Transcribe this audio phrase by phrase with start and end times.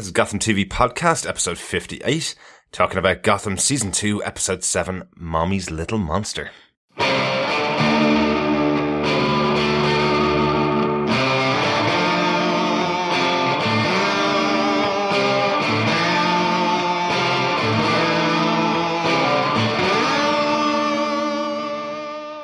[0.00, 2.34] This is Gotham TV Podcast, episode 58,
[2.72, 6.52] talking about Gotham Season 2, episode 7, Mommy's Little Monster.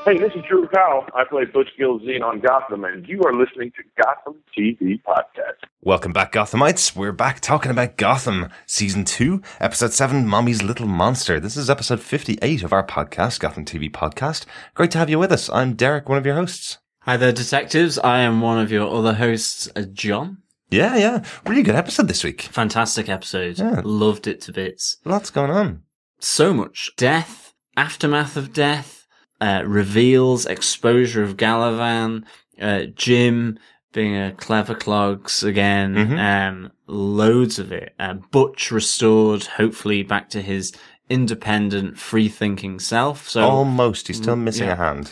[0.06, 1.04] Hey, this is Drew Powell.
[1.16, 5.66] I play Butch Gilzean on Gotham, and you are listening to Gotham TV Podcast.
[5.82, 6.94] Welcome back, Gothamites.
[6.94, 11.40] We're back talking about Gotham Season 2, Episode 7, Mommy's Little Monster.
[11.40, 14.44] This is episode 58 of our podcast, Gotham TV Podcast.
[14.74, 15.50] Great to have you with us.
[15.50, 16.78] I'm Derek, one of your hosts.
[17.00, 17.98] Hi there, detectives.
[17.98, 20.38] I am one of your other hosts, uh, John.
[20.70, 21.24] Yeah, yeah.
[21.46, 22.42] Really good episode this week.
[22.42, 23.58] Fantastic episode.
[23.58, 23.80] Yeah.
[23.82, 24.98] Loved it to bits.
[25.04, 25.82] Lots going on.
[26.20, 28.95] So much death, aftermath of death,
[29.40, 32.24] uh, reveals, exposure of Galavan,
[32.60, 33.58] uh, Jim
[33.92, 36.18] being a clever clogs again, Mhm.
[36.18, 37.94] um, loads of it.
[37.98, 40.72] Uh, Butch restored, hopefully back to his
[41.08, 43.28] independent, free thinking self.
[43.28, 44.08] So Almost.
[44.08, 44.72] He's still Mm, missing yeah.
[44.74, 45.10] a hand.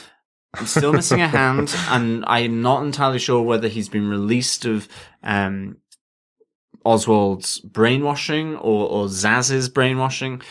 [0.57, 4.87] I'm still missing a hand, and I'm not entirely sure whether he's been released of
[5.23, 5.77] um,
[6.85, 10.43] Oswald's brainwashing or, or Zsasz's brainwashing,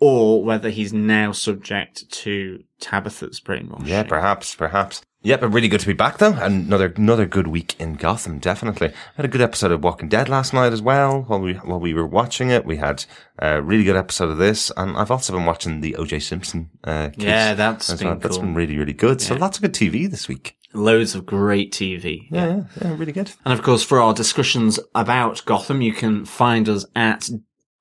[0.00, 3.86] or whether he's now subject to Tabitha's brainwashing.
[3.86, 5.02] Yeah, perhaps, perhaps.
[5.20, 6.34] Yeah, but really good to be back though.
[6.34, 8.92] And another another good week in Gotham, definitely.
[9.16, 11.22] Had a good episode of Walking Dead last night as well.
[11.22, 13.04] While we while we were watching it, we had
[13.38, 16.20] a really good episode of this, and I've also been watching the O.J.
[16.20, 17.24] Simpson uh, case.
[17.24, 18.16] Yeah, that's been well.
[18.16, 18.44] That's cool.
[18.44, 19.20] been really really good.
[19.20, 20.56] So lots of good TV this week.
[20.72, 22.28] Loads of great TV.
[22.30, 23.32] Yeah, yeah, yeah really good.
[23.44, 27.28] And of course, for our discussions about Gotham, you can find us at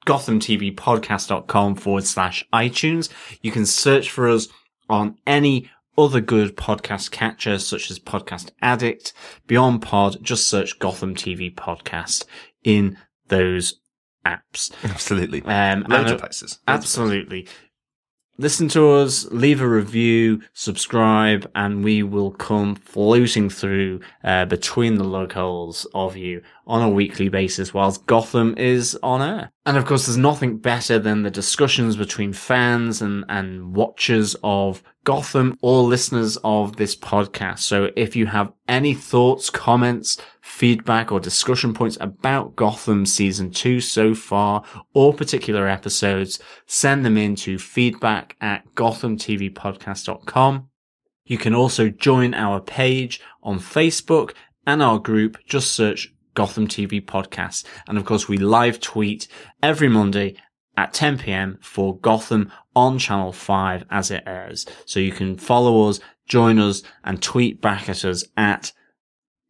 [0.07, 3.09] gothamtvpodcast.com forward slash iTunes.
[3.41, 4.47] You can search for us
[4.89, 9.11] on any other good podcast catcher such as Podcast Addict,
[9.47, 12.23] Beyond Pod, just search Gotham TV Podcast
[12.63, 13.81] in those
[14.25, 14.71] apps.
[14.83, 15.41] Absolutely.
[15.43, 16.59] Um, Loads of places.
[16.67, 17.47] Absolutely.
[18.39, 24.95] Listen to us, leave a review, subscribe, and we will come floating through uh, between
[24.95, 29.51] the lug holes of you on a weekly basis whilst Gotham is on air.
[29.65, 34.83] And of course, there's nothing better than the discussions between fans and, and watchers of
[35.05, 37.59] Gotham or listeners of this podcast.
[37.59, 43.79] So if you have any thoughts, comments, feedback or discussion points about Gotham season two
[43.79, 44.63] so far
[44.93, 50.69] or particular episodes, send them in to feedback at gothamtvpodcast.com.
[51.25, 54.33] You can also join our page on Facebook
[54.65, 55.37] and our group.
[55.45, 57.63] Just search Gotham TV Podcast.
[57.87, 59.27] And of course, we live tweet
[59.63, 60.35] every Monday
[60.77, 61.57] at 10 p.m.
[61.63, 64.67] for Gotham on Channel 5 as it airs.
[64.85, 68.71] So you can follow us, join us, and tweet back at us at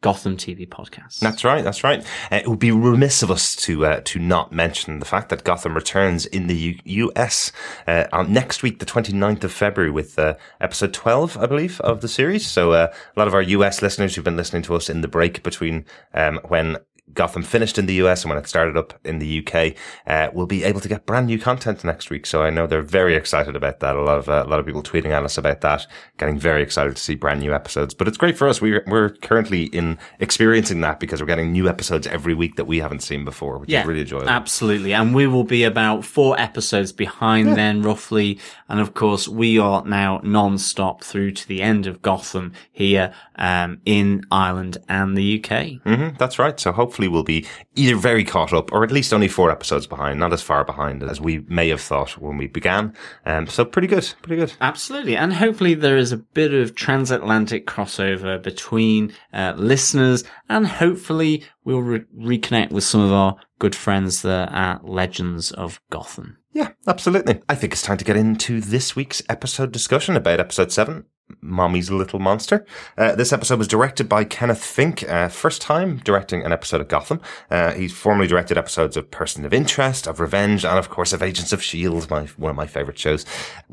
[0.01, 1.19] Gotham TV Podcast.
[1.19, 1.63] That's right.
[1.63, 2.05] That's right.
[2.31, 5.43] Uh, it would be remiss of us to uh, to not mention the fact that
[5.43, 7.51] Gotham returns in the U- U.S.
[7.87, 12.01] Uh, on next week, the 29th of February, with uh, episode 12, I believe, of
[12.01, 12.45] the series.
[12.45, 13.81] So uh, a lot of our U.S.
[13.81, 16.77] listeners who've been listening to us in the break between um, when
[17.13, 19.73] Gotham finished in the US and when it started up in the UK,
[20.05, 22.25] uh, will be able to get brand new content next week.
[22.25, 23.95] So I know they're very excited about that.
[23.95, 25.87] A lot of uh, a lot of people tweeting at us about that,
[26.17, 27.93] getting very excited to see brand new episodes.
[27.93, 28.61] But it's great for us.
[28.61, 32.79] We're we're currently in experiencing that because we're getting new episodes every week that we
[32.79, 34.29] haven't seen before, which Yeah, is really enjoyable.
[34.29, 34.93] Absolutely.
[34.93, 38.39] And we will be about four episodes behind then, roughly.
[38.69, 43.79] And of course, we are now non-stop through to the end of Gotham here, um,
[43.85, 45.81] in Ireland and the UK.
[45.83, 46.59] hmm that's right.
[46.59, 50.19] So hopefully we'll be either very caught up or at least only four episodes behind,
[50.19, 52.93] not as far behind as we may have thought when we began.
[53.25, 54.53] Um, so pretty good, pretty good.
[54.61, 55.15] Absolutely.
[55.15, 61.81] And hopefully there is a bit of transatlantic crossover between uh, listeners and hopefully we'll
[61.81, 66.37] re- reconnect with some of our good friends there at Legends of Gotham.
[66.53, 67.41] Yeah, absolutely.
[67.47, 71.05] I think it's time to get into this week's episode discussion about episode seven.
[71.41, 72.65] Mommy's Little Monster.
[72.97, 76.87] Uh, this episode was directed by Kenneth Fink, uh, first time directing an episode of
[76.87, 77.21] Gotham.
[77.49, 81.21] Uh, he's formerly directed episodes of Person of Interest, of Revenge, and of course of
[81.21, 83.25] Agents of S.H.I.E.L.D., my, one of my favorite shows.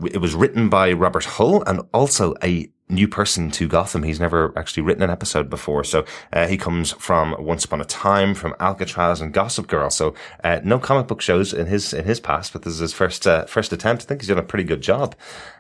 [0.05, 4.03] It was written by Robert Hull and also a new person to Gotham.
[4.03, 5.85] He's never actually written an episode before.
[5.85, 9.91] So uh, he comes from Once Upon a Time, from Alcatraz and Gossip Girl.
[9.91, 12.93] So uh, no comic book shows in his in his past, but this is his
[12.93, 14.05] first uh, first attempt.
[14.05, 15.15] I think he's done a pretty good job.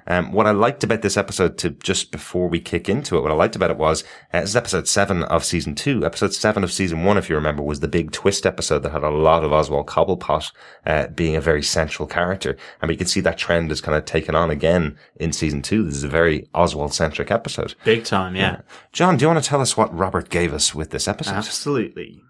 [0.06, 3.32] Um, what I liked about this episode, to just before we kick into it, what
[3.32, 6.04] I liked about it was uh, this is episode seven of season two.
[6.04, 9.02] Episode seven of season one, if you remember, was the big twist episode that had
[9.02, 10.52] a lot of Oswald Cobblepot
[10.84, 14.04] uh, being a very central character, and we can see that trend is kind of
[14.04, 15.84] taken on again in season two.
[15.84, 17.74] This is a very Oswald centric episode.
[17.84, 18.60] Big time, yeah.
[18.92, 21.34] John, do you want to tell us what Robert gave us with this episode?
[21.34, 22.22] Absolutely.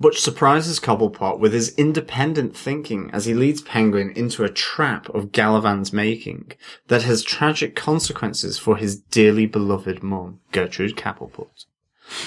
[0.00, 5.30] Butch surprises Cobblepot with his independent thinking as he leads Penguin into a trap of
[5.30, 6.52] Galavan's making
[6.88, 11.66] that has tragic consequences for his dearly beloved mum, Gertrude Cobblepot.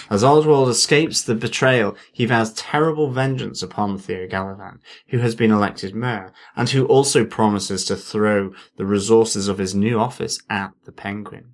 [0.09, 4.77] As Oswald escapes the betrayal, he vows terrible vengeance upon Theo Galavan,
[5.07, 9.73] who has been elected mayor, and who also promises to throw the resources of his
[9.73, 11.52] new office at the Penguin.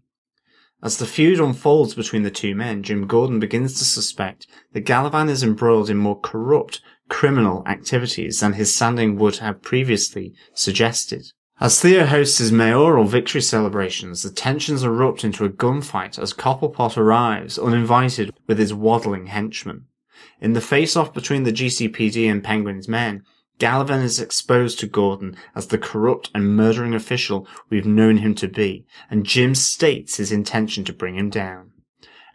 [0.81, 5.29] As the feud unfolds between the two men, Jim Gordon begins to suspect that Galavan
[5.29, 6.79] is embroiled in more corrupt,
[7.09, 11.33] criminal activities than his standing would have previously suggested.
[11.59, 16.95] As Theo hosts his mayoral victory celebrations, the tensions erupt into a gunfight as Cobblepot
[16.95, 19.87] arrives uninvited with his waddling henchmen.
[20.39, 23.23] In the face-off between the GCPD and Penguin's men,
[23.59, 28.47] Galavan is exposed to Gordon as the corrupt and murdering official we've known him to
[28.47, 31.71] be, and Jim states his intention to bring him down.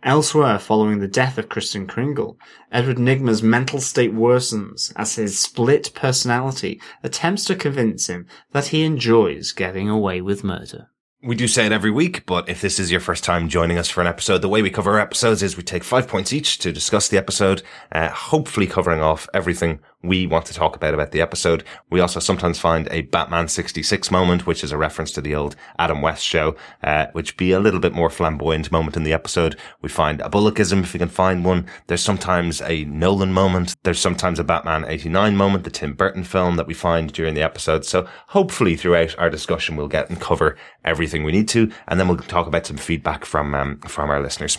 [0.02, 2.38] Elsewhere, following the death of Kristen Kringle,
[2.70, 8.84] Edward Nygma's mental state worsens as his split personality attempts to convince him that he
[8.84, 10.90] enjoys getting away with murder.
[11.22, 13.88] We do say it every week, but if this is your first time joining us
[13.88, 16.58] for an episode, the way we cover our episodes is we take five points each
[16.58, 17.62] to discuss the episode,
[17.92, 21.64] uh, hopefully covering off everything we want to talk about about the episode.
[21.90, 25.56] We also sometimes find a Batman 66 moment, which is a reference to the old
[25.78, 29.56] Adam West show, uh, which be a little bit more flamboyant moment in the episode.
[29.80, 31.66] We find a Bullockism if we can find one.
[31.86, 33.74] There's sometimes a Nolan moment.
[33.82, 37.42] There's sometimes a Batman 89 moment, the Tim Burton film that we find during the
[37.42, 37.84] episode.
[37.84, 41.70] So hopefully throughout our discussion, we'll get and cover everything we need to.
[41.88, 44.58] And then we'll talk about some feedback from, um, from our listeners.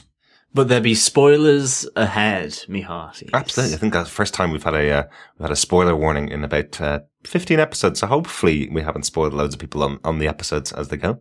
[0.56, 3.30] But there be spoilers ahead, me hearty.
[3.34, 3.76] Absolutely.
[3.76, 5.04] I think that's the first time we've had a, uh,
[5.38, 8.00] we've had a spoiler warning in about, uh, 15 episodes.
[8.00, 11.20] So hopefully we haven't spoiled loads of people on, on the episodes as they go.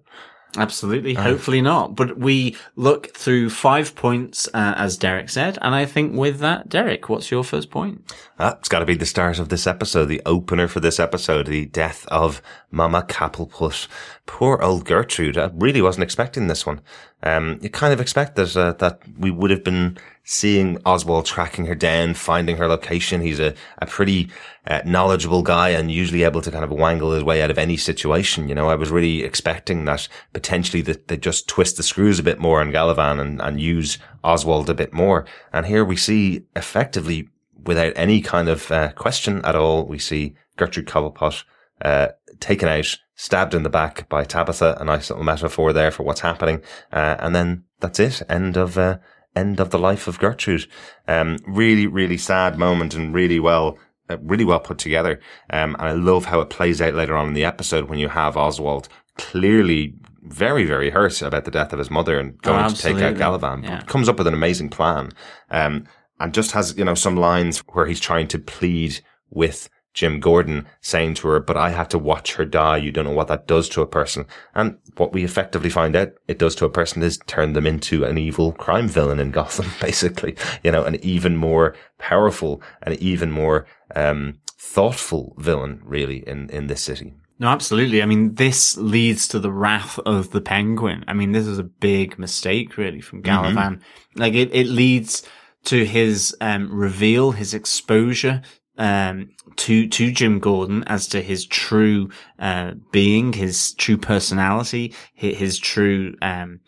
[0.56, 1.14] Absolutely.
[1.14, 1.96] Hopefully not.
[1.96, 5.58] But we look through five points, uh, as Derek said.
[5.60, 8.12] And I think with that, Derek, what's your first point?
[8.38, 11.46] Uh, it's got to be the start of this episode, the opener for this episode,
[11.46, 12.40] the death of
[12.70, 13.88] Mama Cobblepot.
[14.26, 15.38] Poor old Gertrude.
[15.38, 16.80] I really wasn't expecting this one.
[17.22, 21.66] Um, you kind of expect that, uh, that we would have been seeing Oswald tracking
[21.66, 23.20] her down, finding her location.
[23.20, 24.30] He's a, a pretty
[24.66, 27.76] uh, knowledgeable guy and usually able to kind of wangle his way out of any
[27.76, 28.48] situation.
[28.48, 32.24] You know, I was really expecting that potentially that they just twist the screws a
[32.24, 35.26] bit more on Galavan and, and use Oswald a bit more.
[35.52, 37.28] And here we see effectively
[37.62, 41.44] without any kind of uh, question at all, we see Gertrude Cobblepot,
[41.82, 42.08] uh,
[42.40, 44.76] taken out, stabbed in the back by Tabitha.
[44.80, 46.62] A nice little metaphor there for what's happening.
[46.92, 48.22] Uh, and then that's it.
[48.28, 48.98] End of, uh,
[49.36, 50.66] end of the life of Gertrude.
[51.08, 53.78] Um, really, really sad moment and really well,
[54.08, 55.20] uh, really well put together.
[55.50, 58.08] Um, and I love how it plays out later on in the episode when you
[58.08, 62.80] have Oswald clearly very, very hurt about the death of his mother and going to
[62.80, 63.16] take out.
[63.16, 63.76] Galavan, Yeah.
[63.78, 65.10] but comes up with an amazing plan.
[65.50, 65.84] Um,
[66.20, 69.00] and just has, you know, some lines where he's trying to plead
[69.30, 72.76] with Jim Gordon saying to her, but I had to watch her die.
[72.76, 74.26] You don't know what that does to a person.
[74.54, 78.04] And what we effectively find out it does to a person is turn them into
[78.04, 83.30] an evil crime villain in Gotham, basically, you know, an even more powerful and even
[83.30, 87.14] more, um, thoughtful villain, really, in, in this city.
[87.38, 88.02] No, absolutely.
[88.02, 91.04] I mean, this leads to the wrath of the penguin.
[91.06, 93.80] I mean, this is a big mistake, really, from Galavan.
[94.16, 95.24] Like, it, it leads
[95.64, 98.42] to his, um, reveal, his exposure,
[98.78, 105.36] um, to, to Jim Gordon as to his true, uh, being, his true personality, his,
[105.38, 106.60] his true, um,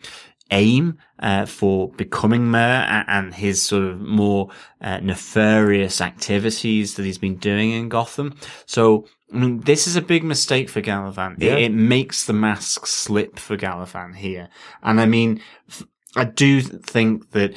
[0.51, 4.49] aim, uh, for becoming mayor and his sort of more,
[4.81, 8.33] uh, nefarious activities that he's been doing in Gotham.
[8.65, 11.33] So, I mean, this is a big mistake for Galavan.
[11.37, 11.55] It- Yeah.
[11.55, 14.47] It, makes the mask slip for Galavan here.
[14.81, 15.83] And I mean, f-
[16.15, 17.53] I do think that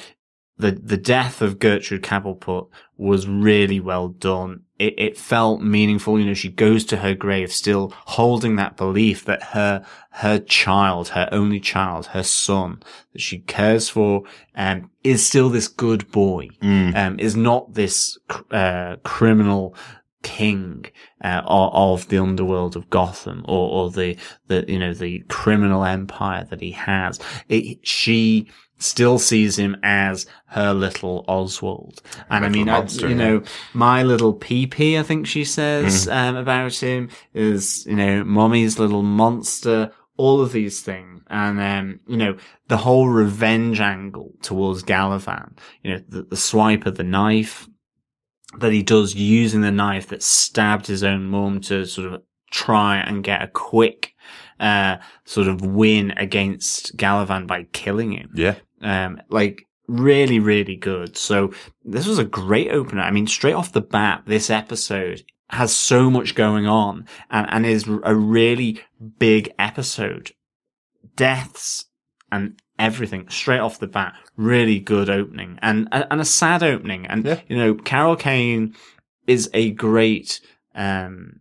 [0.60, 4.62] the, the death of Gertrude Cobblepot was really well done.
[4.78, 6.18] It, it felt meaningful.
[6.18, 11.08] You know, she goes to her grave still holding that belief that her, her child,
[11.08, 14.22] her only child, her son that she cares for,
[14.54, 16.48] um, is still this good boy,
[16.94, 19.74] um, is not this, cr- uh, criminal,
[20.22, 20.84] king
[21.24, 25.84] uh, of, of the underworld of Gotham or, or the the you know the criminal
[25.84, 27.18] empire that he has.
[27.48, 28.50] It, she
[28.82, 33.14] still sees him as her little Oswald, and I Little mean, I, you yeah.
[33.14, 38.78] know, my little PP, I think she says um, about him is you know, mommy's
[38.78, 39.92] little monster.
[40.16, 42.36] All of these things, and um, you know,
[42.68, 45.56] the whole revenge angle towards Galavan.
[45.82, 47.66] You know, the, the swipe of the knife,
[48.58, 52.98] that he does using the knife that stabbed his own mom to sort of try
[52.98, 54.14] and get a quick
[54.58, 58.30] uh sort of win against Galavan by killing him.
[58.34, 58.56] Yeah.
[58.80, 61.16] Um like really, really good.
[61.16, 61.52] So
[61.84, 63.02] this was a great opener.
[63.02, 67.66] I mean, straight off the bat, this episode has so much going on and, and
[67.66, 68.80] is a really
[69.18, 70.30] big episode.
[71.16, 71.86] Deaths
[72.30, 74.14] and everything straight off the bat.
[74.36, 77.06] Really good opening and, and a sad opening.
[77.06, 77.40] And, Yeah.
[77.48, 78.74] you know, Carol Kane
[79.26, 80.40] is a great,
[80.74, 81.40] um,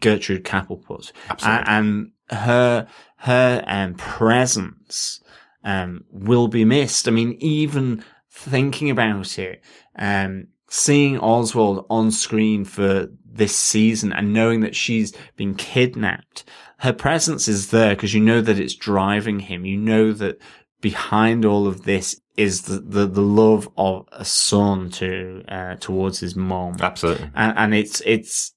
[0.00, 1.12] Gertrude Kapelput.
[1.30, 1.64] Absolutely.
[1.68, 5.20] And her, her, um, presence,
[5.66, 7.08] um, will be missed.
[7.08, 9.62] I mean, even thinking about it,
[9.98, 16.44] um, seeing Oswald on screen for this season and knowing that she's been kidnapped,
[16.78, 19.66] her presence is there because you know that it's driving him.
[19.66, 20.40] You know that
[20.80, 26.20] behind all of this is the, the, the love of a son to, uh, towards
[26.20, 27.30] his mom Absolutely.
[27.34, 28.52] and, and it's it's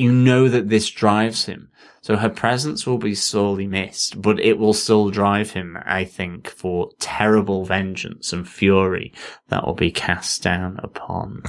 [0.00, 1.68] you know that this drives him.
[2.00, 6.48] So her presence will be sorely missed, but it will still drive him, I think,
[6.48, 9.12] for terrible vengeance and fury
[9.48, 11.42] that will be cast down upon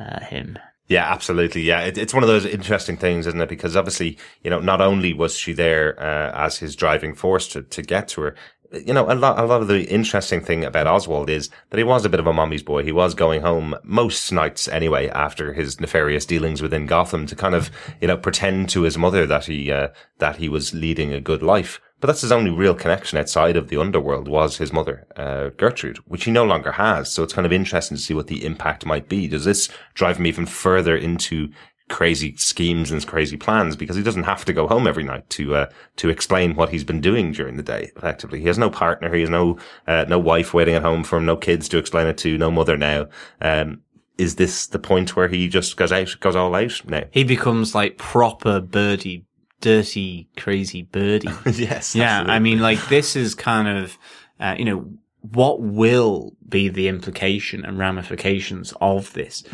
[0.00, 0.58] uh, him.
[0.86, 1.60] Yeah, absolutely.
[1.60, 3.50] Yeah, it, it's one of those interesting things, isn't it?
[3.50, 7.62] Because obviously, you know, not only was she there uh, as his driving force to,
[7.62, 8.34] to get to her,
[8.72, 11.84] you know, a lot, a lot of the interesting thing about Oswald is that he
[11.84, 12.84] was a bit of a mommy's boy.
[12.84, 17.54] He was going home most nights anyway after his nefarious dealings within Gotham to kind
[17.54, 17.70] of,
[18.00, 21.42] you know, pretend to his mother that he, uh, that he was leading a good
[21.42, 21.80] life.
[22.00, 25.98] But that's his only real connection outside of the underworld was his mother, uh, Gertrude,
[26.06, 27.10] which he no longer has.
[27.10, 29.26] So it's kind of interesting to see what the impact might be.
[29.26, 31.50] Does this drive him even further into
[31.88, 35.54] crazy schemes and crazy plans because he doesn't have to go home every night to
[35.54, 37.90] uh, to explain what he's been doing during the day.
[37.96, 41.16] Effectively, he has no partner, he has no uh, no wife waiting at home for
[41.16, 43.06] him, no kids to explain it to, no mother now.
[43.40, 43.82] Um,
[44.18, 47.04] is this the point where he just goes out, goes all out now?
[47.12, 49.24] He becomes like proper birdie,
[49.60, 51.28] dirty, crazy birdie.
[51.46, 53.96] yes, yeah, I mean, like this is kind of,
[54.40, 54.90] uh, you know,
[55.20, 59.44] what will be the implication and ramifications of this?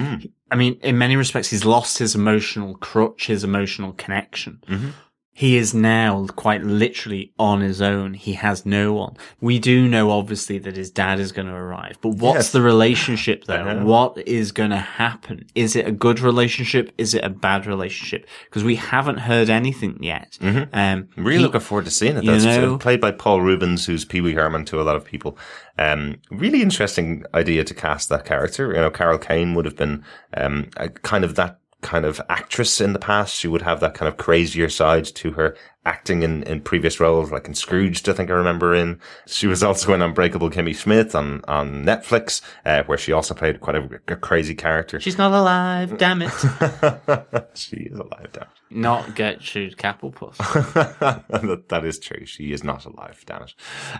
[0.54, 4.62] I mean, in many respects, he's lost his emotional crutch, his emotional connection.
[4.68, 4.90] Mm-hmm.
[5.36, 8.14] He is now quite literally on his own.
[8.14, 9.16] He has no one.
[9.40, 12.52] We do know, obviously, that his dad is going to arrive, but what's Yes.
[12.52, 13.80] the relationship there?
[13.82, 15.46] What is going to happen?
[15.56, 16.92] Is it a good relationship?
[16.98, 18.28] Is it a bad relationship?
[18.44, 20.38] Because we haven't heard anything yet.
[20.72, 22.22] Um, Really he- looking forward to seeing it.
[22.22, 24.94] you That's know- uh, played by Paul Reubens, who's Pee Wee Herman to a lot
[24.94, 25.36] of people.
[25.76, 28.68] Um, really interesting idea to cast that character.
[28.68, 30.04] You know, Carol Kane would have been
[30.36, 33.36] um, a kind of that kind of actress in the past.
[33.36, 35.54] She would have that kind of crazier side to her
[35.86, 38.98] acting in, in previous roles, like in Scrooged, I think I remember in.
[39.26, 43.60] She was also in Unbreakable Kimmy Schmidt on, on Netflix, uh, where she also played
[43.60, 44.98] quite a, a crazy character.
[44.98, 46.32] She's not alive, damn it.
[47.54, 48.48] she is alive, damn it.
[48.70, 50.36] not Gertrude Kappelpuss.
[51.28, 52.24] that, that is true.
[52.24, 53.22] She is not alive.
[53.26, 53.54] Damn it.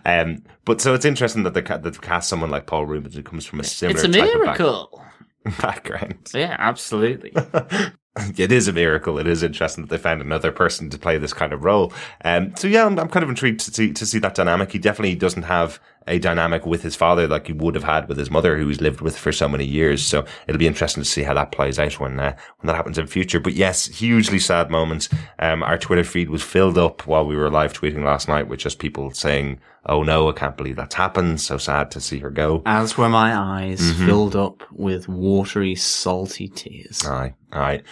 [0.07, 3.15] Um, but so it's interesting that they, ca- that they cast someone like Paul Reubens
[3.15, 5.03] who comes from a similar It's a miracle.
[5.45, 6.31] Back- background.
[6.35, 7.33] Yeah, absolutely.
[8.39, 9.19] it is a miracle.
[9.19, 11.93] It is interesting that they found another person to play this kind of role.
[12.25, 14.73] Um, so yeah, I'm, I'm kind of intrigued to see to see that dynamic.
[14.73, 18.19] He definitely doesn't have a dynamic with his father like he would have had with
[18.19, 20.05] his mother, who he's lived with for so many years.
[20.05, 22.99] So it'll be interesting to see how that plays out when uh, when that happens
[22.99, 23.41] in future.
[23.41, 25.09] But yes, hugely sad moments.
[25.39, 28.61] Um, our Twitter feed was filled up while we were live tweeting last night with
[28.61, 31.41] just people saying, "Oh no, I can't believe that's happened.
[31.41, 34.07] So sad to see her go." As were my eyes Mm-hmm.
[34.07, 37.05] filled up with watery, salty tears.
[37.07, 37.83] Aye, aye.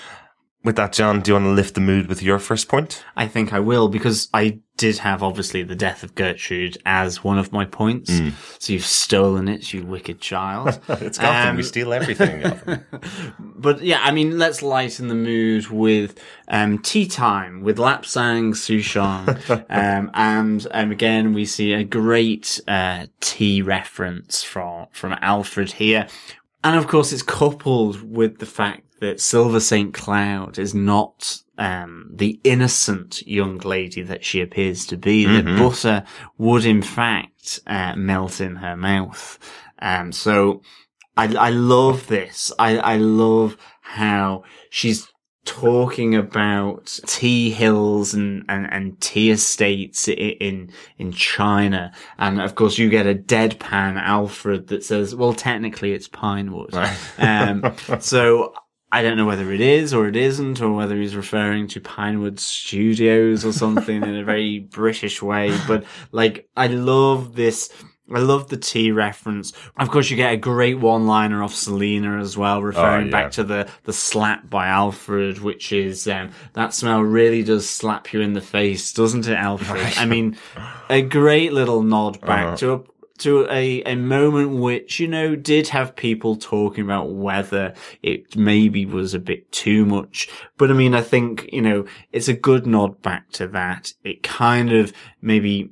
[0.64, 3.04] With that, John, do you want to lift the mood with your first point?
[3.16, 7.36] I think I will because I did have obviously the death of Gertrude as one
[7.36, 8.12] of my points.
[8.60, 10.80] So you've stolen it, you wicked child.
[10.88, 11.50] It's Gotham.
[11.50, 12.44] Um, we steal everything.
[13.38, 19.28] But yeah, I mean, let's lighten the mood with um, tea time with Lapsang Souchong.
[19.70, 26.08] um, and um, again, we see a great uh, tea reference from, from Alfred here.
[26.64, 29.92] And of course, it's coupled with the fact that Silver St.
[29.92, 36.04] Cloud is not um, the innocent young lady that she appears to be, that butter
[36.38, 39.40] would in fact uh, melt in her mouth.
[39.80, 40.62] Um, so
[41.16, 42.52] I, I love this.
[42.60, 45.08] I, I love how she's
[45.44, 51.92] talking about tea hills and, and, and tea estates in, in China.
[52.18, 56.72] And of course you get a deadpan Alfred that says, well, technically it's Pinewood.
[57.18, 58.54] Um, so
[58.92, 62.38] I don't know whether it is or it isn't, or whether he's referring to Pinewood
[62.38, 65.56] Studios or something in a very British way.
[65.66, 67.70] But like, I love this.
[68.14, 69.54] I love the tea reference.
[69.78, 73.10] Of course, you get a great one-liner off Selina as well, referring Oh, yeah.
[73.10, 78.12] back to the the slap by Alfred, which is um, that smell really does slap
[78.12, 79.94] you in the face, doesn't it, Alfred?
[79.96, 80.36] I mean,
[80.90, 82.56] a great little nod back Uh-huh.
[82.58, 82.80] to a
[83.22, 88.86] to a, a moment which, you know, did have people talking about whether it maybe
[88.86, 90.28] was a bit too much.
[90.58, 93.92] But I mean, I think, you know, it's a good nod back to that.
[94.04, 95.70] It kind of maybe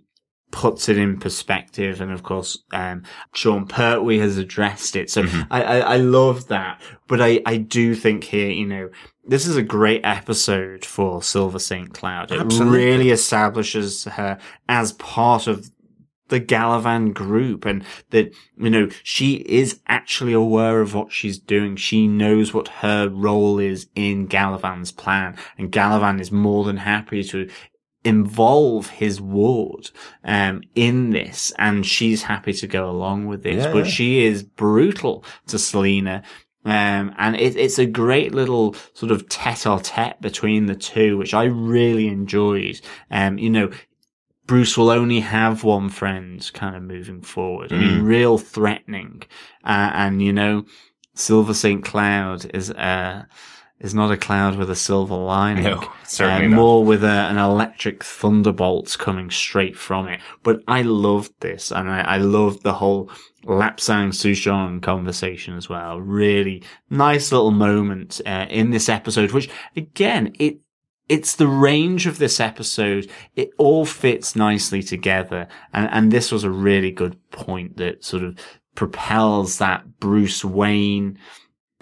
[0.51, 2.01] puts it in perspective.
[2.01, 3.05] And of course, um,
[3.35, 5.11] Sean Pertwee has addressed it.
[5.11, 6.81] So I, I, I love that.
[7.07, 8.91] But I, I do think here, you know,
[9.25, 11.93] this is a great episode for Silver St.
[11.93, 12.33] Cloud.
[12.33, 12.79] It Absolutely.
[12.79, 14.39] really establishes her
[14.69, 15.71] as part of
[16.31, 21.77] the Galavan group and that, you know, she is actually aware of what she's doing.
[21.77, 27.23] She knows what her role is in Galavan's plan and Galavan is more than happy
[27.25, 27.49] to
[28.03, 29.91] involve his ward
[30.25, 33.91] um in this and she's happy to go along with this Yeah, but yeah.
[33.91, 36.23] she is brutal to Selina
[36.65, 41.45] um and it, it's a great little sort of tete-a-tete between the two which I
[41.45, 43.71] really enjoyed um you know
[44.51, 48.07] Bruce will only have one friend kind of moving forward I mean Mm.
[48.17, 49.23] real threatening
[49.65, 50.65] uh, and you know
[51.15, 51.83] Silver St.
[51.91, 53.25] Cloud is uh
[53.81, 56.57] is not a cloud with a silver lining No, certainly uh, not.
[56.57, 60.21] more with a, an electric thunderbolt coming straight from it.
[60.43, 63.11] But I loved this, and I, I loved the whole
[63.47, 65.99] Lapsang Souchong conversation as well.
[65.99, 70.59] Really nice little moment uh, in this episode, which again, it
[71.11, 73.11] it's the range of this episode.
[73.35, 78.23] It all fits nicely together, and and this was a really good point that sort
[78.23, 78.39] of
[78.77, 81.19] propels that Bruce Wayne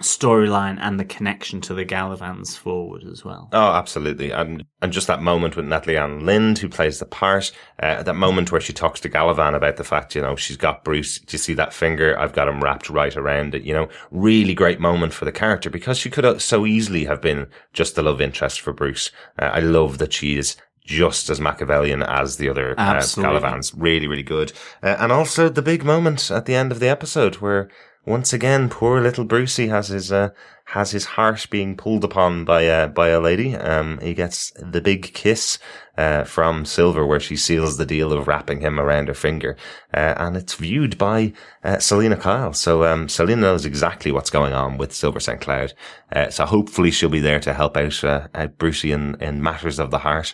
[0.01, 3.49] storyline and the connection to the Galavans forward as well.
[3.51, 4.31] Oh, absolutely.
[4.31, 7.51] And and just that moment with Natalie Alyn Lind, who plays the part,
[7.81, 10.83] uh, that moment where she talks to Galavan about the fact, you know, she's got
[10.83, 11.19] Bruce.
[11.19, 12.17] Do you see that finger?
[12.17, 13.63] I've got him wrapped right around it.
[13.63, 17.47] You know, really great moment for the character because she could so easily have been
[17.73, 19.11] just the love interest for Bruce.
[19.37, 23.73] Uh, I love that she is just as Machiavellian as the other uh, Galavans.
[23.77, 24.53] Really, really good.
[24.81, 27.69] Uh, and also the big moment at the end of the episode where
[28.09, 30.29] once again, poor little Brucey has his uh,
[30.65, 33.55] has his heart being pulled upon by uh, by a lady.
[33.55, 35.59] Um, he gets the big kiss
[35.95, 39.55] uh, from Silver, where she seals the deal of wrapping him around her finger,
[39.93, 42.51] uh, and it's viewed by uh, Selina Kyle.
[42.53, 45.39] So um, Selina knows exactly what's going on with Silver St.
[45.39, 45.73] Cloud.
[46.11, 49.91] Uh, so hopefully she'll be there to help out, out Brucey in, in matters of
[49.91, 50.33] the heart.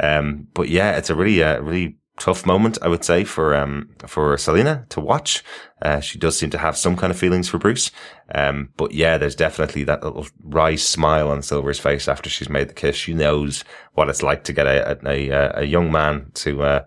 [0.00, 4.36] Um, but yeah, it's a really really tough moment, I would say, for um for
[4.36, 5.44] Selina to watch.
[5.82, 7.90] Uh, she does seem to have some kind of feelings for Bruce.
[8.34, 12.68] Um, but yeah, there's definitely that little wry smile on Silver's face after she's made
[12.68, 12.96] the kiss.
[12.96, 16.84] She knows what it's like to get a a, a, young man to uh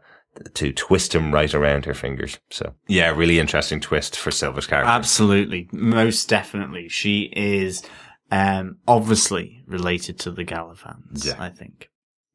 [0.53, 2.39] to twist him right around her fingers.
[2.49, 4.89] So yeah, really interesting twist for Silver's character.
[4.89, 7.83] Absolutely, most definitely, she is
[8.31, 11.25] um, obviously related to the Galavans.
[11.25, 11.35] Yeah.
[11.39, 11.89] I think.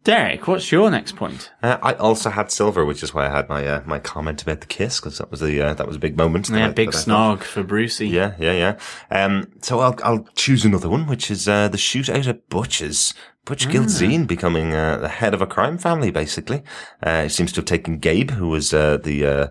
[0.05, 1.51] Derek, what's your next point?
[1.63, 4.61] Uh, I also had Silver, which is why I had my uh, my comment about
[4.61, 6.51] the kiss because that was the uh, that was a big moment.
[6.51, 8.09] Yeah, I- big that snog for Brucey.
[8.09, 8.79] Yeah, yeah, yeah.
[9.11, 13.15] Um, so I'll I'll choose another one, which is uh, the shootout at Butch's.
[13.47, 16.63] Butch Gilzean becoming uh, the head of a crime family, basically.
[17.03, 19.47] Uh, he seems to have taken Gabe, who was uh, the uh,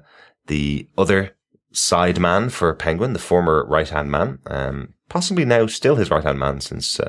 [0.48, 1.36] the other
[1.72, 6.24] side man for Penguin, the former right hand man, um, possibly now still his right
[6.24, 7.00] hand man since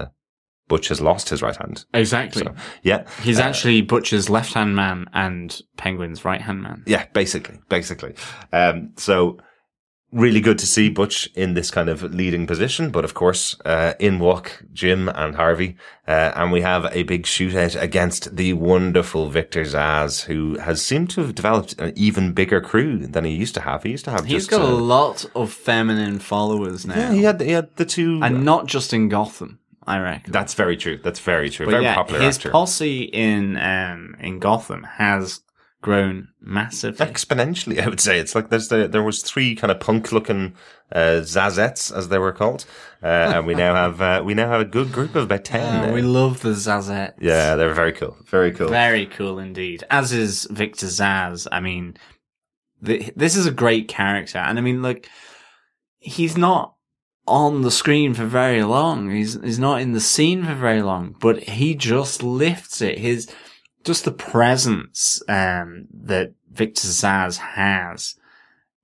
[0.68, 1.84] Butch has lost his right hand.
[1.92, 2.42] exactly.
[2.42, 6.82] So yeah, He's Uh, actually Butcher's left hand man and Penguin's right hand man.
[6.86, 8.14] Yeah, basically, basically.
[8.52, 9.38] Um, so
[10.10, 13.94] really good to see Butch in this kind of leading position, but of course, uh,
[13.98, 19.28] in walk Jim and Harvey, uh, and we have a big shootout against the wonderful
[19.28, 23.54] Victor Zsasz, who has seemed to have developed an even bigger crew than he used
[23.54, 23.82] to have.
[23.82, 27.12] He used to have He's just, got a uh, lot of feminine followers now, yeah,
[27.12, 28.20] he had he had the two.
[28.22, 29.58] and not just in Gotham.
[29.86, 30.32] I reckon.
[30.32, 30.98] that's very true.
[31.02, 31.66] That's very true.
[31.66, 32.50] But very yeah, popular his actor.
[32.50, 35.40] posse in um, in Gotham has
[35.82, 37.04] grown massively.
[37.04, 37.78] exponentially.
[37.84, 40.54] I would say it's like there's the, there was three kind of punk looking
[40.90, 42.64] uh, zazettes as they were called,
[43.02, 45.90] uh, and we now have uh, we now have a good group of about ten.
[45.90, 47.14] Oh, we love the Zazette.
[47.20, 48.16] yeah, they're very cool.
[48.26, 48.68] Very cool.
[48.68, 49.84] Very cool indeed.
[49.90, 51.46] As is Victor Zsasz.
[51.52, 51.96] I mean,
[52.84, 54.38] th this is a great character.
[54.38, 55.08] And I mean, like,
[55.98, 56.73] he's not
[57.26, 59.10] on the screen for very long.
[59.10, 62.98] He's, he's not in the scene for very long, but he just lifts it.
[62.98, 63.28] His,
[63.84, 68.14] just the presence, um, that Victor Zsasz has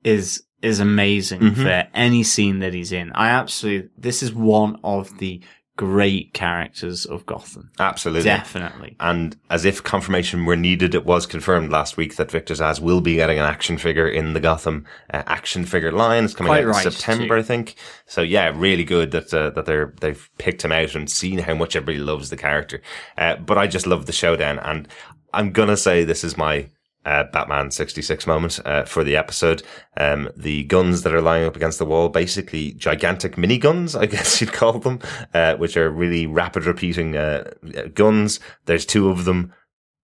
[0.05, 1.63] is, is amazing Mhm.
[1.63, 3.13] for any scene that he's in.
[3.13, 5.41] I absolutely, this is one of the
[5.81, 7.71] great characters of Gotham.
[7.79, 8.25] Absolutely.
[8.25, 8.97] Definitely.
[9.01, 13.01] And as if confirmation were needed, it was confirmed last week that Victor Zsasz will
[13.01, 16.25] be getting an action figure in the Gotham uh, action figure line.
[16.25, 17.41] It's coming Quite out right, in September, too.
[17.41, 17.77] I think.
[18.05, 21.55] So yeah, really good that uh, that they're they've picked him out and seen how
[21.55, 22.83] much everybody loves the character.
[23.17, 24.87] Uh, but I just love the showdown, and
[25.33, 26.69] I'm gonna say this is my
[27.05, 29.63] uh, Batman 66 moment uh, for the episode.
[29.97, 34.41] Um, the guns that are lying up against the wall, basically gigantic miniguns, I guess
[34.41, 35.01] you'd call them,
[35.33, 37.53] uh, which are really rapid repeating uh,
[37.95, 38.41] guns.
[38.67, 39.53] There's two of them.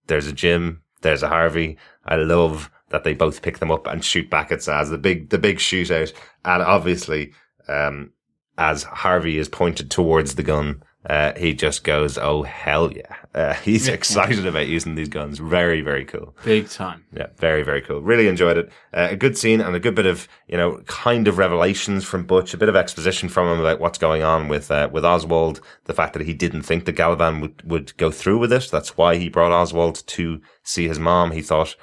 [0.06, 0.82] There's a Jim.
[1.02, 1.76] There's a Harvey.
[2.04, 4.90] I love that they both pick them up and shoot back at Zsasz.
[4.90, 6.12] The big, the big shootout.
[6.44, 7.32] And obviously,
[7.68, 8.12] um,
[8.56, 13.54] as Harvey is pointed towards the gun, uh, he just goes, "Oh hell yeah!" Uh,
[13.64, 15.38] he's excited about using these guns.
[15.38, 16.34] Very, very cool.
[16.44, 17.04] Big time.
[17.12, 18.00] Yeah, very, very cool.
[18.00, 18.72] Really enjoyed it.
[18.92, 22.24] Uh, a good scene and a good bit of you know kind of revelations from
[22.24, 25.60] Butch, a bit of exposition from him about what's going on with uh, with Oswald.
[25.84, 28.68] The fact that he didn't think that Galavan would would go through with it.
[28.70, 31.30] That's why he brought Oswald to see his mom.
[31.30, 31.76] He thought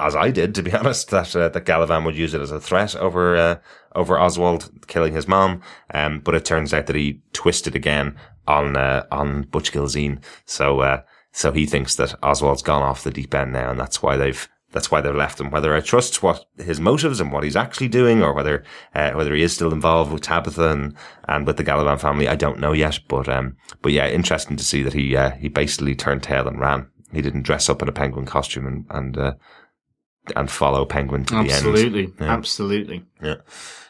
[0.00, 2.60] as I did, to be honest, that uh, that Galavan would use it as a
[2.60, 3.56] threat over uh,
[3.94, 5.62] over Oswald killing his mom.
[5.92, 10.22] Um, but it turns out that he twisted again on uh, on Butch Gilzean.
[10.44, 14.02] So uh, so he thinks that Oswald's gone off the deep end now, and that's
[14.02, 15.50] why they've that's why they've left him.
[15.50, 19.34] Whether I trust what his motives and what he's actually doing, or whether uh, whether
[19.34, 20.94] he is still involved with Tabitha and,
[21.28, 23.00] and with the Galavan family, I don't know yet.
[23.08, 26.60] But um, but yeah, interesting to see that he uh, he basically turned tail and
[26.60, 26.88] ran.
[27.12, 29.34] He didn't dress up in a penguin costume and and uh,
[30.34, 32.06] and follow Penguin to absolutely.
[32.06, 32.14] the end.
[32.20, 32.32] Yeah.
[32.32, 33.04] Absolutely.
[33.22, 33.34] Yeah.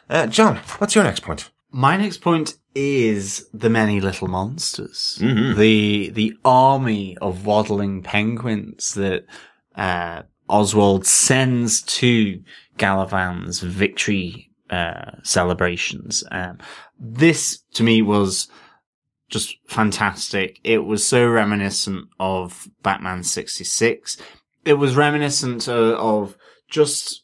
[0.09, 1.49] Uh, John, what's your next point?
[1.71, 5.55] My next point is the many little monsters, Mhm.
[5.57, 9.25] the the army of waddling penguins that
[9.75, 12.41] uh, Oswald sends to
[12.77, 16.23] Galavan's victory uh, celebrations.
[16.31, 16.57] Um,
[16.99, 18.47] this to me was
[19.29, 20.59] just fantastic.
[20.63, 24.17] It was so reminiscent of Batman sixty six.
[24.67, 26.37] It was reminiscent uh, of
[26.69, 27.23] just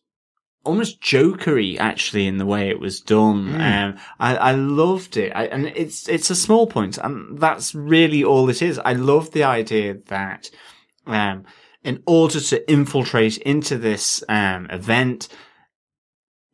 [0.63, 3.61] almost jokery actually in the way it was done.
[3.61, 5.31] Um, I, I loved it.
[5.35, 8.79] I, and it's, it's a small point and that's really all it is.
[8.79, 10.49] I love the idea that,
[11.05, 11.43] um,
[11.83, 15.27] in order to infiltrate into this, um, event,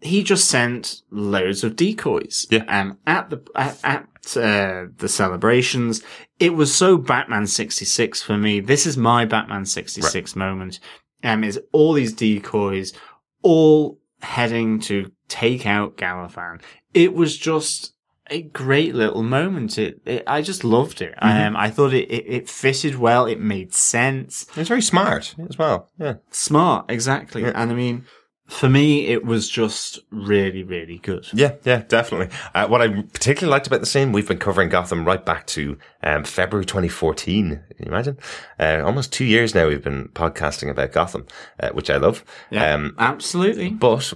[0.02, 2.48] he just sent loads of decoys.
[2.50, 2.64] Yeah.
[2.68, 6.02] Um, at the, at, at uh, the celebrations,
[6.40, 8.60] it was so Batman 66 for me.
[8.60, 10.80] This is my Batman 66 moment.
[11.24, 12.94] Um, is all these decoys,
[13.42, 16.62] all heading to take out Galavan.
[16.94, 17.94] It was just
[18.30, 19.78] a great little moment.
[19.78, 21.16] It, it I just loved it.
[21.22, 23.26] Um, I thought it, it, it fitted well.
[23.26, 24.46] It made sense.
[24.56, 25.90] It's very smart as well.
[25.98, 26.16] Yeah.
[26.32, 27.42] Smart, exactly.
[27.42, 27.52] Yeah.
[27.56, 28.06] And I mean,
[28.50, 31.28] for me, it was just really, really good.
[31.34, 32.36] Yeah, yeah, definitely.
[32.54, 35.78] Uh, what I particularly liked about the scene, we've been covering Gotham right back to
[36.04, 37.50] um, February 2014.
[37.50, 38.18] Can you imagine?
[38.60, 41.28] Uh, almost two years now we've been podcasting about Gotham,
[41.60, 42.26] uh, which I love.
[42.50, 43.70] Yeah, Um, absolutely.
[43.70, 44.12] but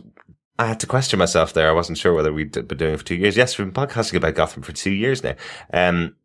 [0.60, 1.70] I had to question myself there.
[1.70, 3.38] I wasn't sure whether we'd been doing it for two years.
[3.38, 5.36] Yes, we've been podcasting about Gotham for two years now.
[5.74, 6.16] Um,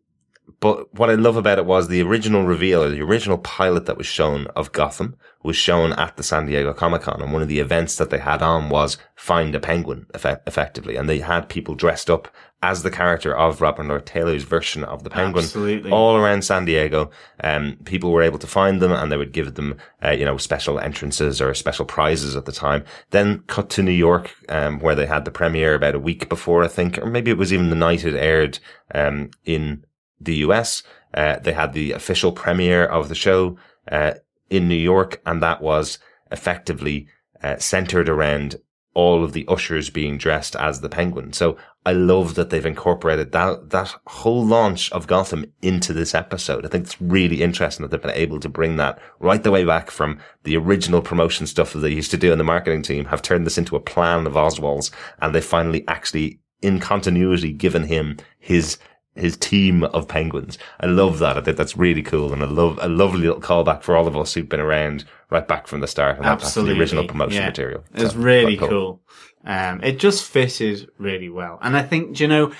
[0.60, 3.96] but what I love about it was the original reveal, or the original pilot that
[3.96, 7.22] was shown of Gotham was shown at the San Diego Comic Con.
[7.22, 10.96] And one of the events that they had on was find a penguin effect- effectively.
[10.96, 12.28] And they had people dressed up
[12.60, 15.92] as the character of Robin Lord Taylor's version of the penguin Absolutely.
[15.92, 17.10] all around San Diego.
[17.44, 20.38] Um, people were able to find them and they would give them, uh, you know,
[20.38, 22.84] special entrances or special prizes at the time.
[23.10, 26.64] Then cut to New York, um, where they had the premiere about a week before,
[26.64, 28.58] I think, or maybe it was even the night it aired,
[28.92, 29.84] um, in
[30.20, 30.82] the US.
[31.14, 33.56] Uh, they had the official premiere of the show,
[33.90, 34.12] uh,
[34.50, 35.98] in New York, and that was
[36.30, 37.06] effectively,
[37.42, 38.56] uh, centered around
[38.94, 41.32] all of the ushers being dressed as the penguin.
[41.32, 46.66] So I love that they've incorporated that, that whole launch of Gotham into this episode.
[46.66, 49.64] I think it's really interesting that they've been able to bring that right the way
[49.64, 53.04] back from the original promotion stuff that they used to do in the marketing team,
[53.04, 54.90] have turned this into a plan of Oswald's,
[55.22, 58.78] and they finally actually, in continuity, given him his
[59.18, 60.58] his team of penguins.
[60.80, 61.36] I love that.
[61.36, 64.16] I think that's really cool, and I love a lovely little callback for all of
[64.16, 66.16] us who've been around right back from the start.
[66.16, 66.74] And that- that's Absolutely.
[66.74, 67.48] the original promotion Yeah.
[67.48, 67.84] material.
[67.96, 69.02] So, really quite cool.
[69.44, 71.58] Um, it just fitted really well.
[71.62, 72.52] And I think, you know,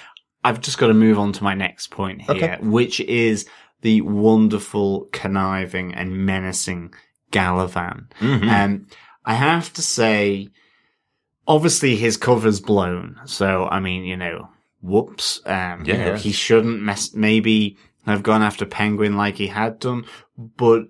[0.45, 2.57] I've just got to move on to my next point here, Okay.
[2.61, 3.47] which is
[3.83, 6.93] the wonderful, conniving and menacing
[7.33, 8.07] Galavan.
[8.21, 8.49] Mhm.
[8.51, 8.87] Um,
[9.25, 10.49] I have to say,
[11.47, 13.17] obviously his cover's blown.
[13.25, 14.49] So, I mean, you know,
[14.81, 15.41] whoops.
[15.47, 16.19] Um, you Yeah, know, yeah.
[16.19, 20.05] he shouldn't mess, maybe have gone after Penguin like he had done,
[20.37, 20.85] but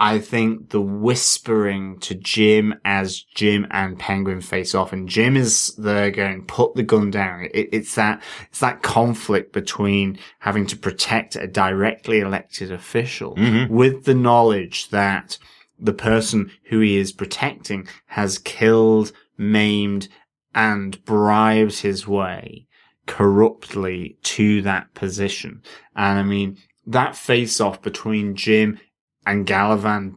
[0.00, 5.74] I think the whispering to Jim as Jim and Penguin face off, and Jim is
[5.76, 7.48] there going, put the gun down.
[7.52, 13.68] It, it's that, it's that conflict between having to protect a directly elected official Mhm.
[13.68, 15.36] with the knowledge that
[15.80, 20.08] the person who he is protecting has killed, maimed,
[20.54, 22.66] and bribes his way
[23.08, 25.62] corruptly to that position.
[25.96, 28.78] And I mean, that face off between Jim
[29.26, 30.14] and Galavan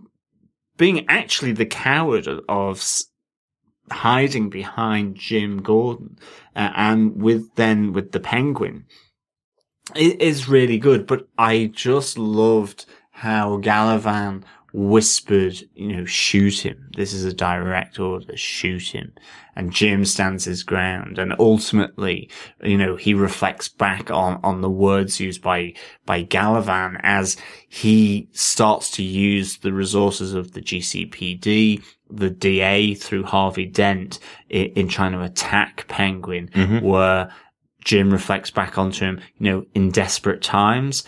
[0.77, 2.84] being actually the coward of,
[3.91, 6.17] hiding behind Jim Gordon,
[6.56, 8.86] uh, and with then with the penguin,
[9.95, 11.06] it is really good.
[11.06, 16.89] But I just loved how Galavan whispered, you know, shoot him.
[16.95, 19.13] This is a direct order, shoot him.
[19.55, 21.19] And Jim stands his ground.
[21.19, 22.29] And ultimately,
[22.63, 25.73] you know, he reflects back on, on the words used by,
[26.05, 27.36] by Galavan as
[27.67, 34.67] he starts to use the resources of the GCPD, the DA through Harvey Dent in,
[34.67, 36.86] in trying to attack Penguin, mm-hmm.
[36.86, 37.34] where
[37.84, 41.03] Jim reflects back onto him, you know, in desperate times,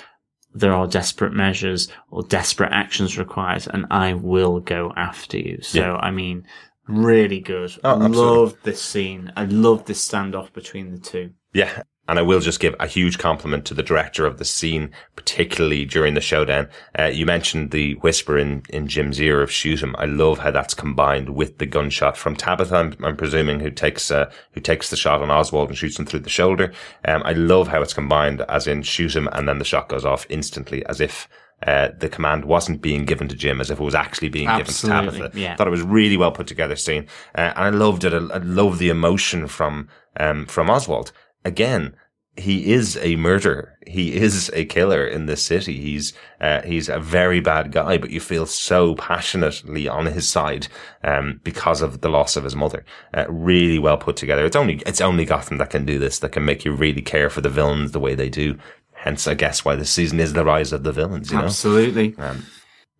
[0.54, 5.60] there are desperate measures or desperate actions required, and I will go after you.
[5.62, 5.96] So, Yeah.
[5.96, 6.46] I mean,
[6.88, 7.72] really good.
[7.84, 9.32] Oh, I love this scene.
[9.36, 11.32] I love this standoff between the two.
[11.54, 11.84] Yeah.
[12.08, 15.86] And I will just give a huge compliment to the director of the scene, particularly
[15.86, 16.68] during the showdown.
[17.00, 19.96] Uh, you mentioned the whisper in, in Jim's ear of shoot him.
[19.98, 24.12] I love how that's combined with the gunshot from Tabitha, I'm, I'm presuming, who takes,
[24.12, 26.74] uh, who takes the shot on Oswald and shoots him through the shoulder.
[27.06, 30.04] Um, I love how it's combined as in shoot him and then the shot goes
[30.04, 31.30] off instantly as if
[31.66, 35.00] uh, the command wasn't being given to Jim as if it was actually being Absolutely,
[35.00, 35.40] given to Tabitha.
[35.40, 35.56] yeah.
[35.56, 38.14] Thought it was really well put together scene, uh, and I loved it.
[38.14, 39.88] I, I love the emotion from
[40.20, 41.14] um, from Oswald.
[41.46, 41.96] Again,
[42.36, 43.78] he is a murderer.
[43.86, 45.80] He is a killer in this city.
[45.80, 50.68] He's uh, he's a very bad guy, but you feel so passionately on his side
[51.04, 52.86] um, because of the loss of his mother.
[53.14, 54.46] Uh, really well put together.
[54.46, 56.20] It's only it's only Gotham that can do this.
[56.20, 58.58] That can make you really care for the villains the way they do.
[58.94, 61.32] Hence, I guess why this season is the rise of the villains.
[61.32, 61.46] You know.
[61.46, 62.16] Absolutely.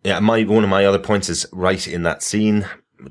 [0.04, 2.66] Yeah, my one of my other points is right in that scene.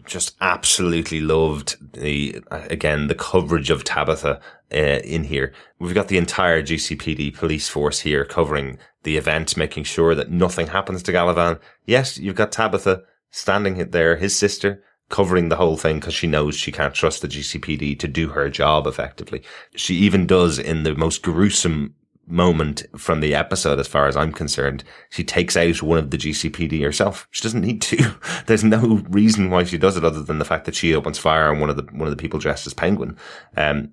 [0.06, 4.40] Just absolutely loved the uh, again the coverage of Tabitha
[4.74, 5.54] uh, in here.
[5.80, 10.68] We've got the entire GCPD police force here covering the event, making sure that nothing
[10.68, 11.60] happens to Galavan.
[11.86, 16.56] Yes, you've got Tabitha standing there, his sister, covering the whole thing because she knows
[16.56, 19.44] she can't trust the GCPD to do her job effectively.
[19.76, 21.96] She even does in the most gruesome
[22.28, 24.84] moment from the episode, as far as I'm concerned.
[25.10, 27.28] She takes out one of the GCPD herself.
[27.32, 28.16] She doesn't need to.
[28.48, 31.50] There's no reason why she does it other than the fact that she opens fire
[31.50, 33.18] on one of the one of the people dressed as Penguin.
[33.58, 33.92] Um,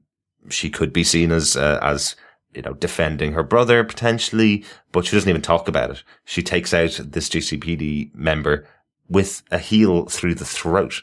[0.49, 2.17] she could be seen as uh, as
[2.55, 6.03] you know defending her brother potentially, but she doesn't even talk about it.
[6.25, 8.67] She takes out this GCPD member
[9.09, 11.03] with a heel through the throat.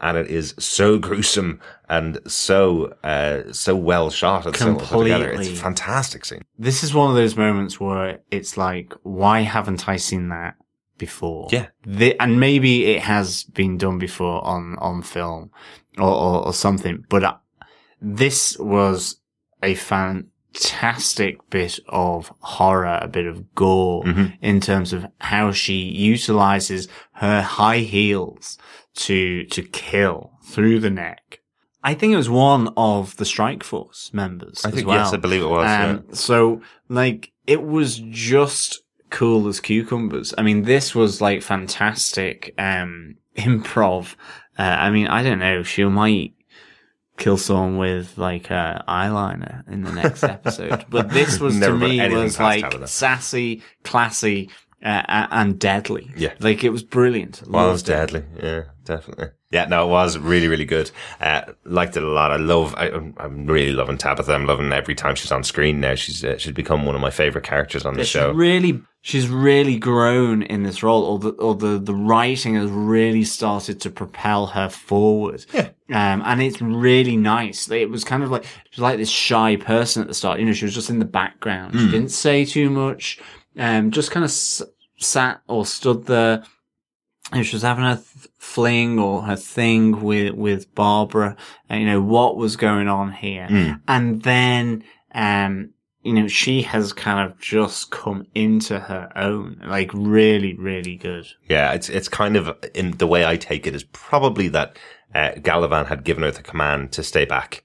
[0.00, 5.02] And it is so gruesome and so uh, so well shot and so well put
[5.02, 5.32] together.
[5.32, 6.42] It's a fantastic scene.
[6.56, 10.54] This is one of those moments where it's like, why haven't I seen that
[10.98, 11.48] before?
[11.50, 11.66] Yeah.
[11.84, 15.50] The, and maybe it has been done before on, on film
[15.96, 17.36] or, or, or something, but uh,
[18.00, 19.20] this was
[19.62, 19.74] a
[20.58, 24.26] fantastic bit of horror, a bit of gore Mm-hmm.
[24.42, 28.58] in terms of how she utilizes her high heels
[28.94, 31.40] to, to kill through the neck.
[31.82, 34.64] I think it was one of the strike force members.
[34.64, 34.98] I as think well.
[34.98, 35.64] yes, I believe it was.
[35.64, 35.86] yeah.
[35.90, 40.34] Um, So, like, it was just cool as cucumbers.
[40.36, 44.14] I mean, this was like fantastic um, improv.
[44.58, 45.62] Uh, I mean, I don't know.
[45.62, 46.34] She might
[47.18, 52.08] kill someone with like uh, eyeliner in the next episode, but this was to me
[52.14, 54.48] was like sassy, classy,
[54.84, 56.10] uh, and deadly.
[56.16, 56.34] Yeah.
[56.40, 57.46] like it was brilliant.
[57.48, 57.72] Loved it.
[57.72, 58.24] Was deadly.
[58.42, 59.28] Yeah, definitely.
[59.50, 60.90] Yeah, no, it was really, really good.
[61.22, 62.30] Uh, liked it a lot.
[62.30, 62.74] I love.
[62.76, 64.30] I, I'm- I'm really loving Tabitha.
[64.32, 65.94] I'm loving every time she's on screen now.
[65.94, 68.28] She's uh, she's become one of my favorite characters on the show.
[68.30, 72.70] She's really, she's really grown in this role, or the, or the, the writing has
[72.70, 75.46] really started to propel her forward.
[75.54, 75.70] Yeah.
[75.90, 77.70] Um, and it's really nice.
[77.70, 80.38] It was kind of like, was like this shy person at the start.
[80.38, 81.72] You know, she was just in the background.
[81.72, 81.78] Hmm.
[81.78, 83.18] She didn't say too much.
[83.56, 84.62] Um, just kind of s-
[84.98, 86.44] sat or stood there.
[87.32, 91.36] And she was having her th- fling or her thing with, with Barbara.
[91.68, 93.46] And, you know, what was going on here?
[93.50, 93.80] Mm.
[93.88, 95.70] And then, um,
[96.02, 101.26] you know, she has kind of just come into her own, like really, really good.
[101.48, 104.78] Yeah, it's it's kind of in the way I take it is probably that
[105.14, 107.64] uh, Galavan had given her the command to stay back.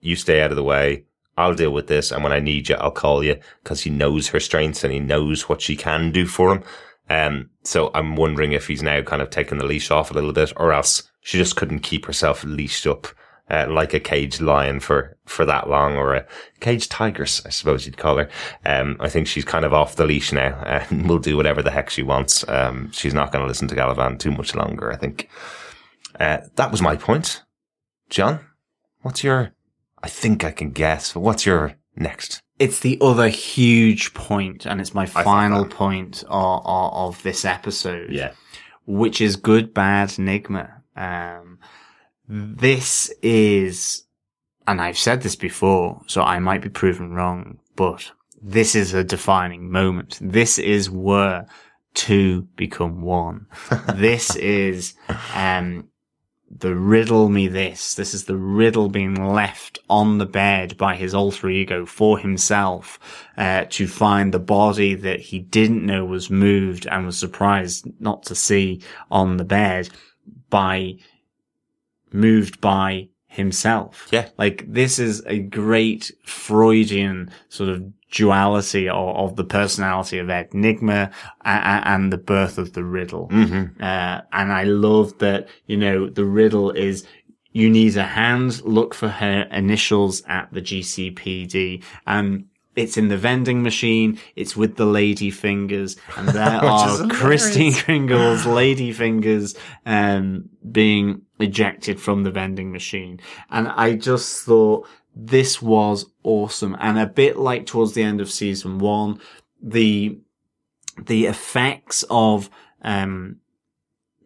[0.00, 1.04] You stay out of the way.
[1.36, 4.28] I'll deal with this, and when I need you, I'll call you because he knows
[4.28, 6.64] her strengths and he knows what she can do for him.
[7.10, 10.32] Um, so I'm wondering if he's now kind of taken the leash off a little
[10.32, 13.08] bit, or else she just couldn't keep herself leashed up.
[13.50, 16.26] Uh, like a caged lion for, for that long, or a
[16.60, 18.30] caged tigress, I suppose you'd call her.
[18.64, 21.70] Um, I think she's kind of off the leash now and will do whatever the
[21.70, 22.48] heck she wants.
[22.48, 25.28] Um, she's not going to listen to Galavan too much longer, I think.
[26.18, 27.42] Uh, that was my point.
[28.10, 28.40] John,
[29.02, 29.52] what's your,
[30.02, 32.40] I think I can guess, but what's your next?
[32.58, 38.12] It's the other huge point, and it's my final point of, of, this episode.
[38.12, 38.32] Yeah.
[38.86, 40.70] which is good, bad Nygma.
[40.96, 41.58] Um,
[42.28, 44.04] this is,
[44.68, 49.02] and I've said this before, so I might be proven wrong, but this is a
[49.02, 50.18] defining moment.
[50.20, 51.46] This is where
[51.94, 53.46] two become one.
[53.94, 54.94] this is,
[55.34, 55.88] um,
[56.56, 57.94] the riddle me this.
[57.94, 62.98] This is the riddle being left on the bed by his alter ego for himself,
[63.36, 68.22] uh, to find the body that he didn't know was moved and was surprised not
[68.24, 69.88] to see on the bed
[70.48, 70.94] by
[72.12, 74.06] moved by himself.
[74.10, 74.28] Yeah.
[74.38, 81.10] Like this is a great Freudian sort of duality of, of the personality of Enigma
[81.44, 83.28] and, and, the birth of the riddle.
[83.28, 83.82] Mm-hmm.
[83.82, 87.04] Uh, and I love that, you know, the riddle is
[87.50, 93.16] you need a hand, look for her initials at the GCPD and it's in the
[93.16, 94.18] vending machine.
[94.36, 99.54] It's with the lady fingers, and there are Kristen Kringle's lady fingers
[99.86, 103.20] um, being ejected from the vending machine.
[103.50, 108.30] And I just thought this was awesome, and a bit like towards the end of
[108.30, 109.20] season one,
[109.62, 110.18] the
[111.06, 112.50] the effects of
[112.82, 113.36] um,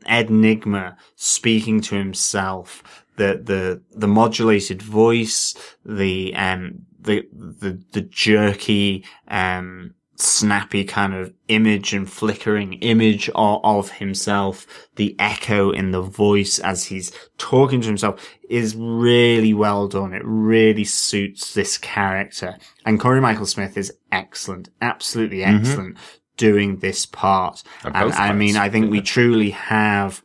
[0.07, 9.05] Enigma speaking to himself, the the the modulated voice, the um the the the jerky
[9.29, 16.02] um snappy kind of image and flickering image of, of, himself, the echo in the
[16.02, 20.12] voice as he's talking to himself is really well done.
[20.12, 22.57] It really suits this character.
[22.85, 25.64] And Cory Michael Smith is excellent, absolutely Mm-hmm.
[25.64, 25.98] excellent
[26.37, 27.62] doing this part.
[27.85, 30.22] And And I mean, I think we truly have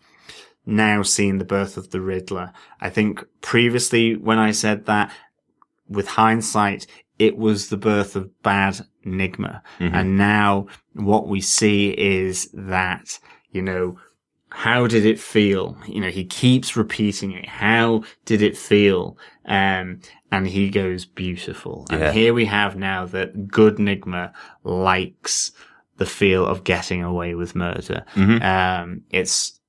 [0.66, 2.54] now seen the birth of the Riddler.
[2.80, 5.12] I think previously when I said that,
[5.90, 6.88] with hindsight,
[7.20, 9.62] it was the birth of bad Nygma.
[9.80, 9.96] Mm-hmm.
[9.96, 13.20] And now what we see is that,
[13.52, 13.98] you know,
[14.50, 15.78] how did it feel?
[15.88, 17.48] You know, he keeps repeating it.
[17.48, 19.18] How did it feel?
[19.46, 20.00] Um,
[20.32, 21.88] and he goes beautiful.
[21.90, 24.32] And here we have now that good Nygma
[24.64, 25.52] likes
[25.98, 28.06] the feel of getting away with murder.
[28.14, 28.44] Mhm.
[28.44, 29.60] Um, it's,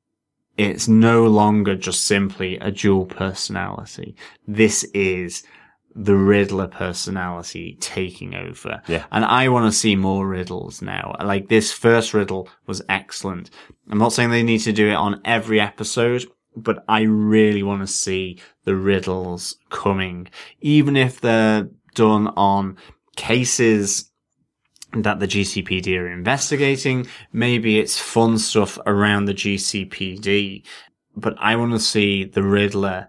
[0.56, 4.14] it's no longer just simply a dual personality.
[4.46, 5.44] This is
[5.94, 8.82] the Riddler personality taking over.
[8.88, 9.04] Yeah.
[9.12, 11.14] And I want to see more riddles now.
[11.22, 13.50] Like this first riddle was excellent.
[13.90, 16.26] I'm not saying they need to do it on every episode,
[16.56, 20.28] but I really want to see the riddles coming,
[20.60, 22.76] even if they're done on
[23.16, 24.10] cases
[24.92, 27.06] that the GCPD are investigating.
[27.32, 30.64] Maybe it's fun stuff around the GCPD,
[31.16, 33.08] but I want to see the Riddler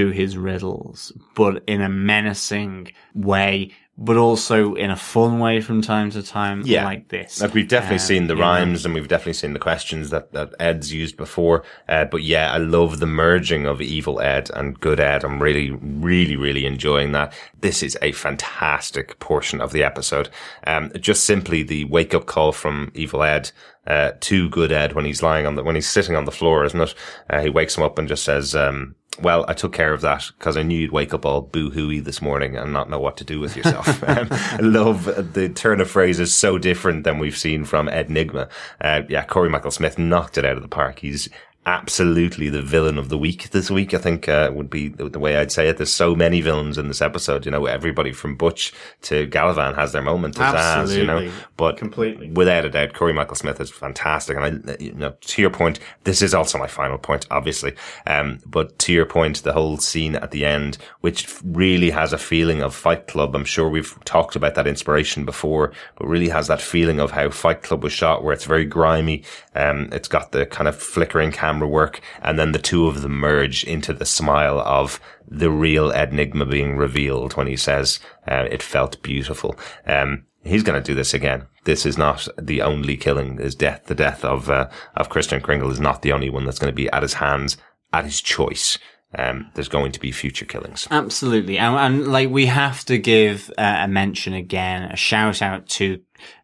[0.00, 5.80] do his riddles, but in a menacing way, but also in a fun way from
[5.80, 6.84] time to time, Yeah.
[6.84, 7.40] like this.
[7.40, 8.46] Like we've definitely Um, seen the you know.
[8.46, 11.62] rhymes and we've definitely seen the questions that, that Ed's used before.
[11.88, 15.24] Uh, but yeah, I love the merging of evil Ed and good Ed.
[15.24, 17.32] I'm really, really, really enjoying that.
[17.62, 20.28] This is a fantastic portion of the episode.
[20.66, 23.50] Um, just simply the wake up call from evil Ed.
[23.86, 26.64] Uh, to good Ed when he's lying on the, when he's sitting on the floor,
[26.64, 26.92] isn't it?
[27.30, 30.30] Uh, he wakes him up and just says, um, well, I took care of that
[30.38, 33.24] because I knew you'd wake up all boo-hooey this morning and not know what to
[33.24, 34.02] do with yourself.
[34.08, 38.08] um, I love the turn of phrase is so different than we've seen from Ed
[38.08, 38.48] Nygma.
[38.80, 41.00] Uh, yeah, Cory Michael Smith knocked it out of the park.
[41.00, 41.28] He's
[41.66, 43.92] absolutely the villain of the week this week.
[43.92, 45.76] I think uh, would be the, the way I'd say it.
[45.76, 47.44] There's so many villains in this episode.
[47.44, 50.34] You know, everybody from Butch to Galavan has their moment.
[50.34, 52.30] To Zsasz, you know, but Completely.
[52.30, 54.36] without a doubt, Cory Michael Smith is fantastic.
[54.36, 57.74] And I, you know, to your point, this is also my final point, obviously.
[58.06, 62.18] Um, but to your point, the whole scene at the end, which really has a
[62.18, 63.34] feeling of Fight Club.
[63.34, 67.30] I'm sure we've talked about that inspiration before, but really has that feeling of how
[67.30, 69.24] Fight Club was shot, where it's very grimy.
[69.56, 73.12] Um, it's got the kind of flickering camera work, and then the two of them
[73.12, 78.62] merge into the smile of the real Enigma being revealed when he says, uh, it
[78.62, 79.56] felt beautiful.
[79.86, 81.46] Um, he's going to do this again.
[81.64, 83.38] This is not the only killing.
[83.38, 86.58] His death, the death of uh, of Kristen Kringle, is not the only one that's
[86.58, 87.56] going to be at his hands,
[87.92, 88.78] at his choice.
[89.18, 90.86] Um, there's going to be future killings.
[90.90, 91.58] Absolutely.
[91.58, 96.00] And, and like we have to give uh, a mention again, a shout out to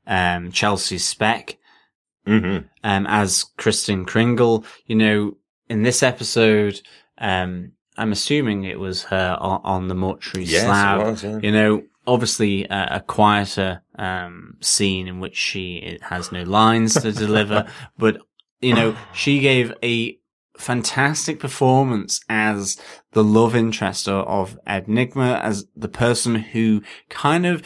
[0.07, 1.57] um, Chelsea Spack
[2.27, 4.65] hmm um, as Kristen Kringle.
[4.87, 5.37] You know,
[5.69, 6.81] in this episode,
[7.19, 11.01] um, I'm assuming it was her on, on the mortuary Yes, it slab.
[11.03, 11.39] was, yeah.
[11.43, 17.13] You know, obviously uh, a quieter um, scene in which she has no lines to
[17.13, 17.67] deliver,
[17.99, 18.19] but
[18.61, 20.19] you know, she gave a
[20.57, 22.77] fantastic performance as
[23.13, 27.63] the love interest of, of Enigma, as the person who kind of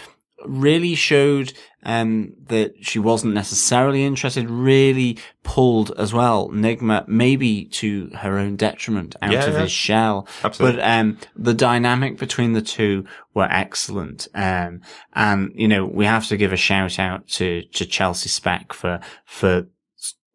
[0.48, 8.10] really showed um, that she wasn't necessarily interested, really pulled as well Nygma maybe to
[8.16, 9.60] her own detriment out Yeah, of yeah.
[9.60, 10.26] his shell.
[10.42, 10.78] Absolutely.
[10.80, 14.26] But um, the dynamic between the two were excellent.
[14.34, 14.80] Um,
[15.14, 18.98] and you know we have to give a shout out to to Chelsea Spack for
[19.24, 19.66] for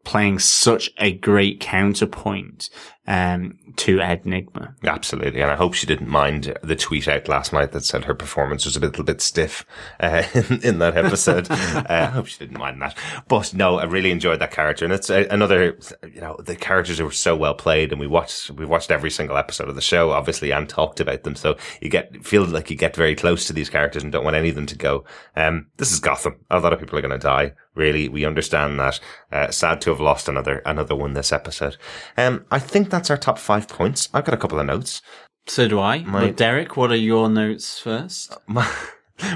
[0.03, 2.69] playing such a great counterpoint
[3.07, 4.75] um, to Ed Nygma.
[4.83, 8.13] Absolutely, and I hope she didn't mind the tweet out last night that said her
[8.13, 9.65] performance was a little bit stiff
[9.99, 11.49] uh, in, in that episode.
[11.51, 12.97] uh, I hope she didn't mind that.
[13.27, 15.77] But no, I really enjoyed that character, and it's uh, another.
[16.03, 19.37] You know, the characters were so well played, and we watched we watched every single
[19.37, 21.35] episode of the show, obviously, and talked about them.
[21.35, 24.35] So you get feel like you get very close to these characters and don't want
[24.35, 25.05] any of them to go.
[25.35, 26.35] Um, this is Gotham.
[26.49, 27.53] A lot of people are going to die.
[27.73, 28.99] Really, we understand that.
[29.31, 31.77] Uh, sad to have lost another another one this episode.
[32.17, 34.09] Um, I think that's our top five points.
[34.13, 35.01] I've got a couple of notes.
[35.47, 35.99] So do I.
[36.03, 38.35] My- But Derek, what are your notes first?
[38.47, 38.69] My,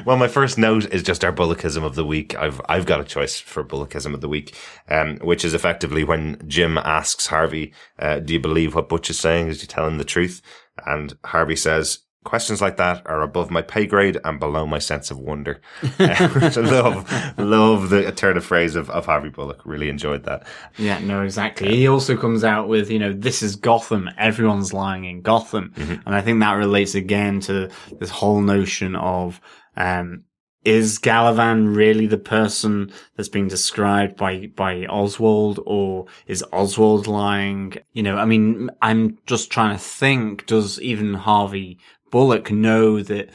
[0.04, 2.36] well, my first note is just our bullockism of the week.
[2.36, 4.56] I've I've got a choice for bullockism of the week,
[4.90, 9.20] um, which is effectively when Jim asks Harvey, uh, "Do you believe what Butch is
[9.20, 9.48] saying?
[9.50, 10.42] Is he telling the truth?"
[10.86, 12.00] And Harvey says.
[12.26, 15.62] Questions like that are above my pay grade and below my sense of wonder.
[16.00, 16.26] I
[16.58, 19.62] love, love the turn of phrase of, of Harvey Bullock.
[19.64, 20.46] Really enjoyed that.
[20.78, 21.74] Yeah, no, exactly.
[21.74, 24.10] He also comes out with, you know, this is Gotham.
[24.18, 25.72] Everyone's lying in Gotham.
[25.78, 27.70] And I think that relates again to
[28.00, 29.40] this whole notion of,
[29.78, 30.26] um,
[30.66, 37.76] is Galavan really the person that's being described by, by Oswald or is Oswald lying?
[37.94, 41.78] You know, I mean, I'm just trying to think, does even Harvey
[42.16, 43.30] Bullock know that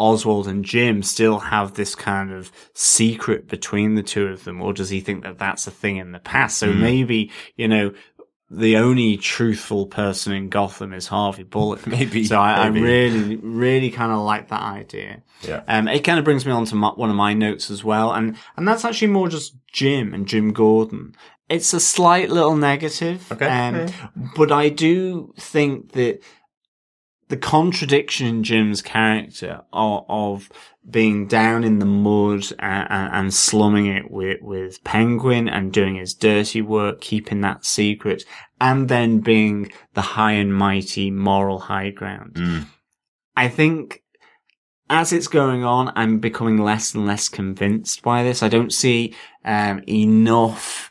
[0.00, 4.72] Oswald and Jim still have this kind of secret between the two of them, or
[4.72, 6.58] does he think that that's a thing in the past?
[6.58, 7.92] So maybe, you know,
[8.50, 11.86] the only truthful person in Gotham is Harvey Bullock.
[11.96, 12.80] Maybe, So I, maybe.
[12.80, 15.22] I really, really kind of like that idea.
[15.42, 15.62] Yeah.
[15.68, 18.12] Um, it kind of brings me on to my, one of my notes as well,
[18.12, 21.14] and and that's actually more just Jim and Jim Gordon.
[21.48, 23.46] It's a slight little negative, Okay.
[23.46, 23.90] um, Yeah.
[24.36, 26.20] but I do think that
[27.28, 30.48] the contradiction in Jim's character of, of
[30.88, 36.14] being down in the mud and, and slumming it with, with Penguin and doing his
[36.14, 38.24] dirty work, keeping that secret,
[38.60, 42.34] and then being the high and mighty moral high ground.
[42.34, 42.66] Mm.
[43.36, 44.02] I think
[44.90, 48.42] as it's going on, I'm becoming less and less convinced by this.
[48.42, 49.14] I don't see
[49.44, 50.90] um, enough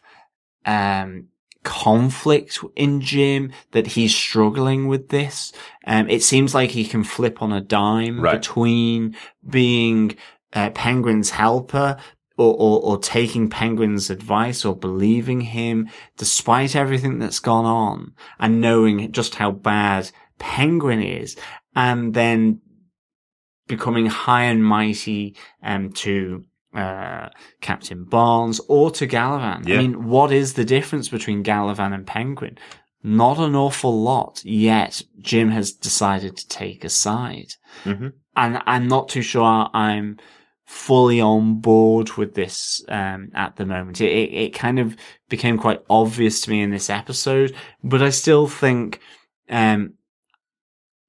[0.66, 1.30] um,
[1.68, 5.52] conflict in Jim that he's struggling with this.
[5.86, 8.40] Um, it seems like he can flip on a dime Right.
[8.42, 9.16] between
[9.48, 10.16] being
[10.54, 11.98] uh, Penguin's helper.
[12.40, 18.62] Or, or, or taking Penguin's advice or believing him despite everything that's gone on and
[18.62, 21.36] knowing just how bad Penguin is
[21.76, 22.62] and then
[23.68, 26.44] becoming high and mighty um, to
[26.78, 29.68] uh, Captain Barnes or to Galavan.
[29.68, 29.76] Yeah.
[29.76, 32.58] I mean, what is the difference between Galavan and Penguin?
[33.04, 37.54] Not an awful lot, yet Jim has decided to take a side.
[37.84, 38.14] Mhm.
[38.36, 40.18] And I'm not too sure I'm
[40.66, 44.02] fully on board with this um, at the moment.
[44.02, 44.96] It, it, it kind of
[45.30, 49.00] became quite obvious to me in this episode, but I still think
[49.50, 49.94] um,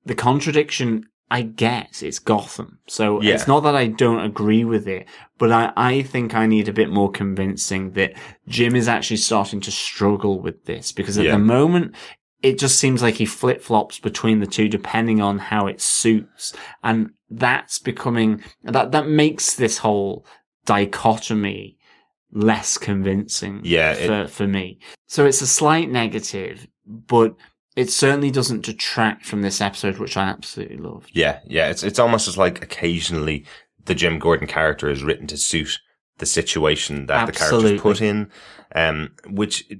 [0.06, 2.79] the contradiction I get it's Gotham.
[2.89, 3.35] So Yeah.
[3.35, 5.07] it's not that I don't agree with it,
[5.37, 8.14] but I, I think I need a bit more convincing that
[8.47, 11.33] Jim is actually starting to struggle with this because at Yeah.
[11.33, 11.95] the moment
[12.43, 16.55] it just seems like he flip flops between the two depending on how it suits.
[16.85, 20.24] And that's becoming, that, that makes this whole
[20.64, 21.76] dichotomy
[22.33, 24.79] less convincing Yeah, it- for, for me.
[25.07, 27.35] So it's a slight negative, but
[27.76, 31.06] it certainly doesn't detract from this episode, which I absolutely love.
[31.12, 31.68] Yeah, yeah.
[31.68, 33.44] It's it's almost as like occasionally
[33.84, 35.78] the Jim Gordon character is written to suit
[36.18, 37.78] the situation that the Absolutely.
[37.78, 38.30] character's put in,
[38.74, 39.70] um, which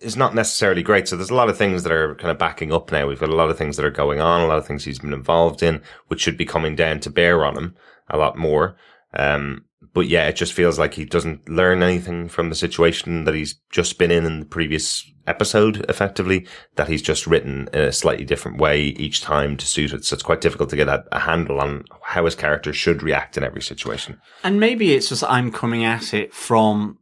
[0.00, 1.08] is not necessarily great.
[1.08, 3.06] So there's a lot of things that are kind of backing up now.
[3.06, 4.98] We've got a lot of things that are going on, a lot of things he's
[4.98, 7.76] been involved in, which should be coming down to bear on him
[8.08, 8.76] a lot more.
[9.14, 13.34] Um, but yeah, it just feels like he doesn't learn anything from the situation that
[13.34, 17.92] he's just been in in the previous episode, effectively, that he's just written in a
[17.92, 20.04] slightly different way each time to suit it.
[20.04, 23.36] So it's quite difficult to get a, a handle on how his character should react
[23.36, 24.20] in every situation.
[24.42, 26.98] And maybe it's just I'm coming at it from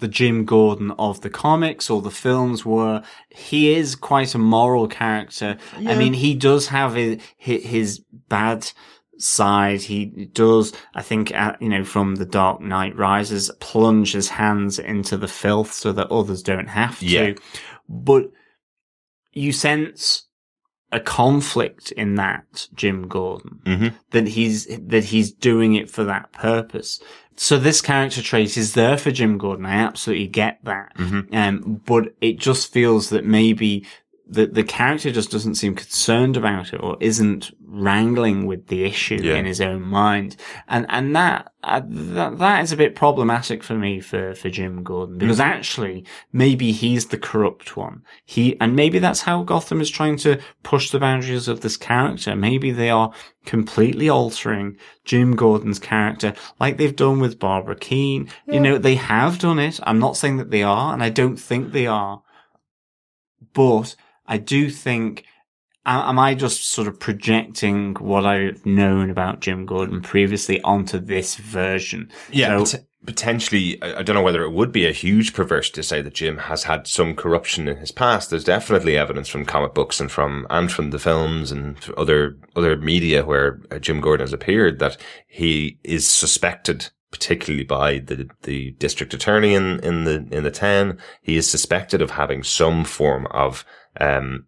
[0.00, 4.88] the Jim Gordon of the comics or the films where he is quite a moral
[4.88, 5.56] character.
[5.74, 8.70] I mean, he does have his, his bad
[9.18, 9.82] side.
[9.82, 14.78] He does, I think, uh, you know, from the Dark Knight Rises, plunge his hands
[14.78, 17.06] into the filth so that others don't have to.
[17.06, 17.32] Yeah.
[17.88, 18.30] But
[19.32, 20.24] you sense
[20.92, 23.94] a conflict in that Jim Gordon Mhm.
[24.12, 27.00] that he's that he's doing it for that purpose.
[27.36, 29.66] So this character trait is there for Jim Gordon.
[29.66, 30.92] I absolutely get that.
[31.32, 33.84] Um, but it just feels that maybe
[34.28, 39.20] the the character just doesn't seem concerned about it or isn't wrangling with the issue
[39.22, 39.36] Yeah.
[39.36, 40.36] in his own mind.
[40.66, 44.82] And and that, uh, that that is a bit problematic for me for for Jim
[44.82, 48.02] Gordon because actually maybe he's the corrupt one.
[48.24, 52.34] He and maybe that's how Gotham is trying to push the boundaries of this character.
[52.34, 53.12] Maybe they are
[53.44, 58.28] completely altering Jim Gordon's character like they've done with Barbara Kean.
[58.48, 59.78] You know, they have done it.
[59.84, 62.22] I'm not saying that they are and I don't think they are.
[63.52, 63.94] But
[64.28, 65.24] I do think,
[65.84, 71.36] am I just sort of projecting what I've known about Jim Gordon previously onto this
[71.36, 72.10] version?
[72.30, 73.80] Yeah, So- pot- potentially.
[73.82, 76.64] I don't know whether it would be a huge perverse to say that Jim has
[76.64, 78.30] had some corruption in his past.
[78.30, 82.76] There's definitely evidence from comic books and from and from the films and other other
[82.76, 84.96] media where uh, Jim Gordon has appeared that
[85.28, 86.90] he is suspected.
[87.12, 92.02] Particularly by the the district attorney in, in the in the town, he is suspected
[92.02, 93.64] of having some form of
[94.00, 94.46] um,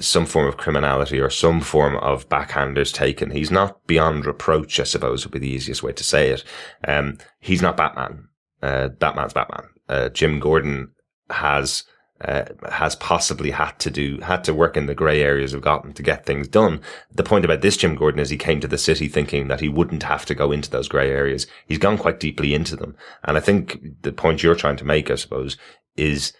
[0.00, 3.30] some form of criminality or some form of backhanders taken.
[3.30, 6.44] He's not beyond reproach, I suppose would be the easiest way to say it.
[6.86, 8.28] Um, he's not Batman.
[8.62, 9.68] Uh, Batman's Batman.
[9.88, 10.90] Uh, Jim Gordon
[11.30, 11.84] has,
[12.20, 15.92] uh, has possibly had to do, had to work in the grey areas of Gotham
[15.92, 16.80] to get things done.
[17.12, 19.68] The point about this Jim Gordon is he came to the city thinking that he
[19.68, 21.46] wouldn't have to go into those grey areas.
[21.66, 22.96] He's gone quite deeply into them.
[23.22, 25.56] And I think the point you're trying to make, I suppose,
[25.96, 26.32] is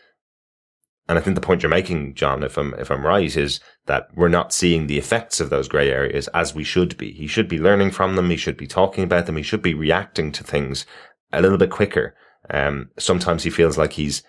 [1.08, 4.08] and I think the point you're making, John, if I'm if I'm right, is that
[4.14, 7.12] we're not seeing the effects of those grey areas as we should be.
[7.12, 8.30] He should be learning from them.
[8.30, 9.36] He should be talking about them.
[9.36, 10.84] He should be reacting to things
[11.32, 12.14] a little bit quicker.
[12.50, 14.22] Um, sometimes he feels like he's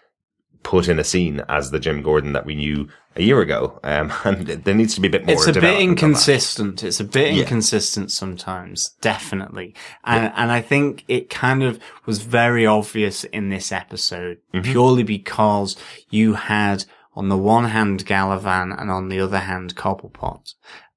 [0.67, 3.79] put in a scene as the Jim Gordon that we knew a year ago.
[3.83, 5.33] Um, and there needs to be a bit more.
[5.33, 5.91] It's a bit development on that.
[6.07, 6.83] inconsistent.
[6.83, 7.43] It's a bit Yeah.
[7.43, 9.73] inconsistent sometimes, definitely.
[10.03, 14.69] And, and I think it kind of was very obvious in this episode Mm-hmm.
[14.71, 15.77] purely because
[16.09, 16.83] you had
[17.15, 20.53] on the one hand Galavan and on the other hand Cobblepot.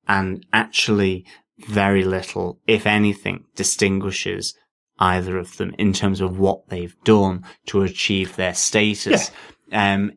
[0.09, 1.25] And actually
[1.69, 4.55] very little, if anything, distinguishes
[4.99, 9.31] either of them in terms of what they've done to achieve their status.
[9.73, 10.13] Um,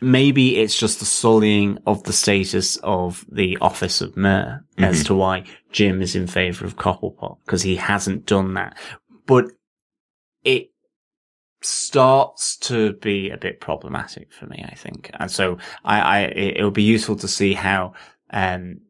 [0.00, 5.14] maybe it's just the sullying of the status of the office of mayor as to
[5.14, 8.78] why Jim is in favour of Cobblepot because he hasn't done that.
[9.26, 9.46] But
[10.44, 10.70] it
[11.62, 15.10] starts to be a bit problematic for me, I think.
[15.14, 17.92] And so I, I it, it'll be useful to see how
[18.32, 18.80] um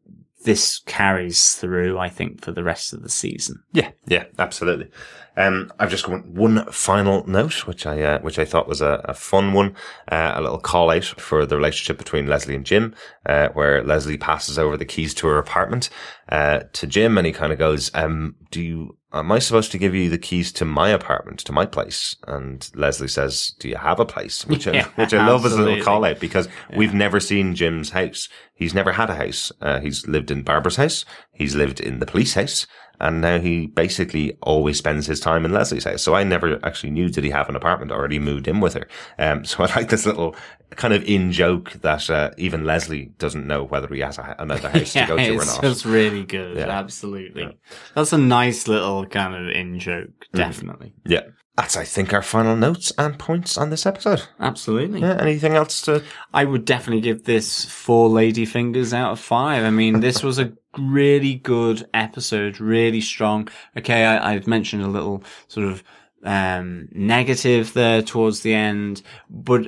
[0.43, 3.63] this carries through, I think, for the rest of the season.
[3.71, 4.89] Yeah, yeah, absolutely.
[5.37, 9.01] Um, I've just got one final note, which I uh, which I thought was a,
[9.05, 9.75] a fun one,
[10.11, 12.93] uh, a little call out for the relationship between Leslie and Jim,
[13.25, 15.89] uh, where Leslie passes over the keys to her apartment
[16.29, 18.97] uh, to Jim, and he kind of goes, um, "Do you?
[19.13, 22.69] Am I supposed to give you the keys to my apartment, to my place?" And
[22.73, 25.61] Leslie says, "Do you have a place?" Which Yeah, I, which I love as a
[25.61, 28.29] little call out because we've never seen Jim's house.
[28.53, 29.51] He's never had a house.
[29.61, 31.05] Uh, he's lived in Barbara's house.
[31.31, 32.67] He's lived in the police house.
[33.01, 36.03] And now he basically always spends his time in Leslie's house.
[36.03, 38.75] So I never actually knew did he have an apartment or had moved in with
[38.75, 38.87] her.
[39.17, 40.35] Um, so I like this little
[40.69, 44.69] kind of in joke that uh, even Leslie doesn't know whether he has a, another
[44.73, 45.61] house to go to or not.
[45.61, 46.57] just really good.
[46.57, 46.69] Yeah.
[46.69, 47.57] Absolutely.
[47.95, 50.09] That's a nice little kind of in joke.
[50.09, 50.37] Mm-hmm.
[50.37, 50.93] Definitely.
[51.03, 51.23] Yeah.
[51.61, 54.23] That's, I think, our final notes and points on this episode.
[54.39, 55.01] Absolutely.
[55.01, 55.21] Yeah.
[55.21, 56.03] Anything else to?
[56.33, 59.63] I would definitely give this four lady fingers out of five.
[59.63, 63.47] I mean, this was a really good episode, really strong.
[63.77, 65.83] Okay, I, I've mentioned a little sort of
[66.23, 69.61] um negative there towards the end, but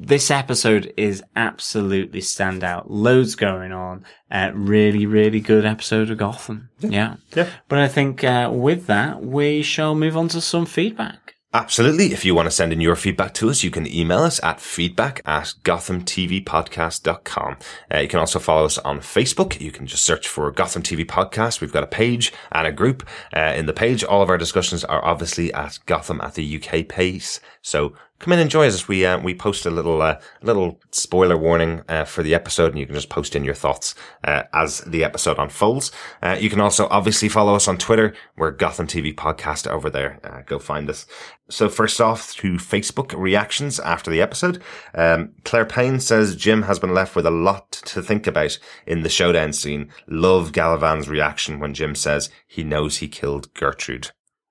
[0.00, 2.84] this episode is absolutely standout.
[2.86, 4.06] Loads going on.
[4.30, 6.70] Uh, really, really good episode of Gotham.
[6.78, 7.16] Yeah.
[7.34, 7.50] Yeah.
[7.68, 11.34] But I think uh, with that, we shall move on to some feedback.
[11.52, 12.12] Absolutely.
[12.12, 14.60] If you want to send in your feedback to us, you can email us at
[14.60, 17.56] feedback at gothamtvpodcast.com.
[17.92, 19.60] Uh, you can also follow us on Facebook.
[19.60, 21.60] You can just search for Gotham TV Podcast.
[21.60, 23.04] We've got a page and a group.
[23.36, 26.86] Uh, in the page, all of our discussions are obviously at Gotham at the UK
[26.86, 27.40] pace.
[27.62, 28.86] So come in and join us.
[28.86, 32.78] We, uh, we post a little, uh, little spoiler warning, uh, for the episode and
[32.78, 35.90] you can just post in your thoughts, uh, as the episode unfolds.
[36.22, 38.14] Uh, you can also obviously follow us on Twitter.
[38.36, 40.20] We're Gotham TV Podcast over there.
[40.22, 41.06] Uh, go find us.
[41.48, 44.62] So first off, to Facebook reactions after the episode,
[44.94, 49.02] um, Claire Payne says Jim has been left with a lot to think about in
[49.02, 49.90] the showdown scene.
[50.06, 54.10] Love Galavan's reaction when Jim says he knows he killed Gertrude.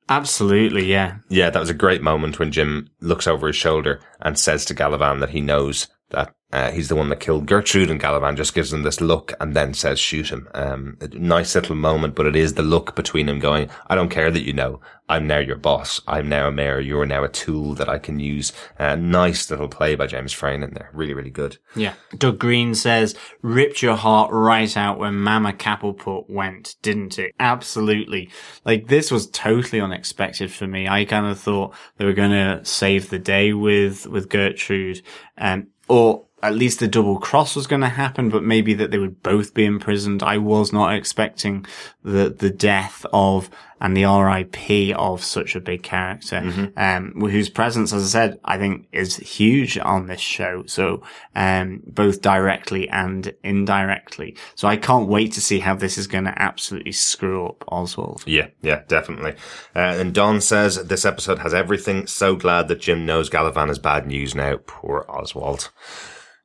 [0.09, 1.17] Absolutely, yeah.
[1.29, 4.75] Yeah, that was a great moment when Jim looks over his shoulder and says to
[4.75, 8.55] Galavan that he knows that Uh, he's the one that killed Gertrude, and Galavan just
[8.55, 12.35] gives him this look and then says, "Shoot him." Um, nice little moment, but it
[12.35, 14.81] is the look between him going, "I don't care that you know.
[15.07, 16.01] I'm now your boss.
[16.07, 16.79] I'm now a mayor.
[16.79, 20.63] You're now a tool that I can use." Uh, nice little play by James Frain
[20.63, 20.89] in there.
[20.91, 21.59] Really, really good.
[21.75, 21.93] Yeah.
[22.17, 27.35] Doug Green says, ripped your heart right out when Mama Kapelput went, didn't it?
[27.39, 28.31] Absolutely.
[28.65, 30.87] Like, this was totally unexpected for me.
[30.87, 35.03] I kind of thought they were going to save the day with, with Gertrude,
[35.37, 38.97] um, or at least the double cross was going to happen, but maybe that they
[38.97, 40.23] would both be imprisoned.
[40.23, 41.65] I was not expecting
[42.03, 43.49] the, the death of
[43.81, 48.57] and the RIP of such a big character, um, whose presence, as I said, I
[48.57, 50.63] think is huge on this show.
[50.65, 51.01] So,
[51.35, 54.35] um, both directly and indirectly.
[54.55, 58.23] So I can't wait to see how this is going to absolutely screw up Oswald.
[58.25, 59.35] Yeah, yeah, definitely.
[59.75, 62.05] Uh, and Don says this episode has everything.
[62.07, 64.57] So glad that Jim knows Galavan is bad news now.
[64.65, 65.71] Poor Oswald.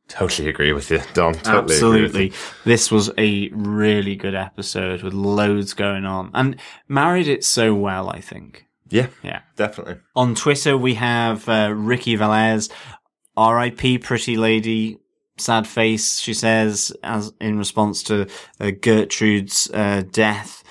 [0.09, 1.35] Totally agree with you, Don.
[1.35, 2.27] Totally agree with you.
[2.27, 2.33] Absolutely.
[2.65, 8.11] This was a really good episode with loads going on and married it so well,
[8.11, 8.67] I think.
[8.91, 9.41] Yeah, Yeah.
[9.57, 9.97] definitely.
[10.15, 12.71] On Twitter, we have uh, Ricky Velez,
[13.37, 13.99] R.I.P.
[13.99, 14.99] Pretty Lady,
[15.39, 16.21] sad face.
[16.21, 18.29] She says, as in response to
[18.61, 20.63] uh, Gertrude's uh, death.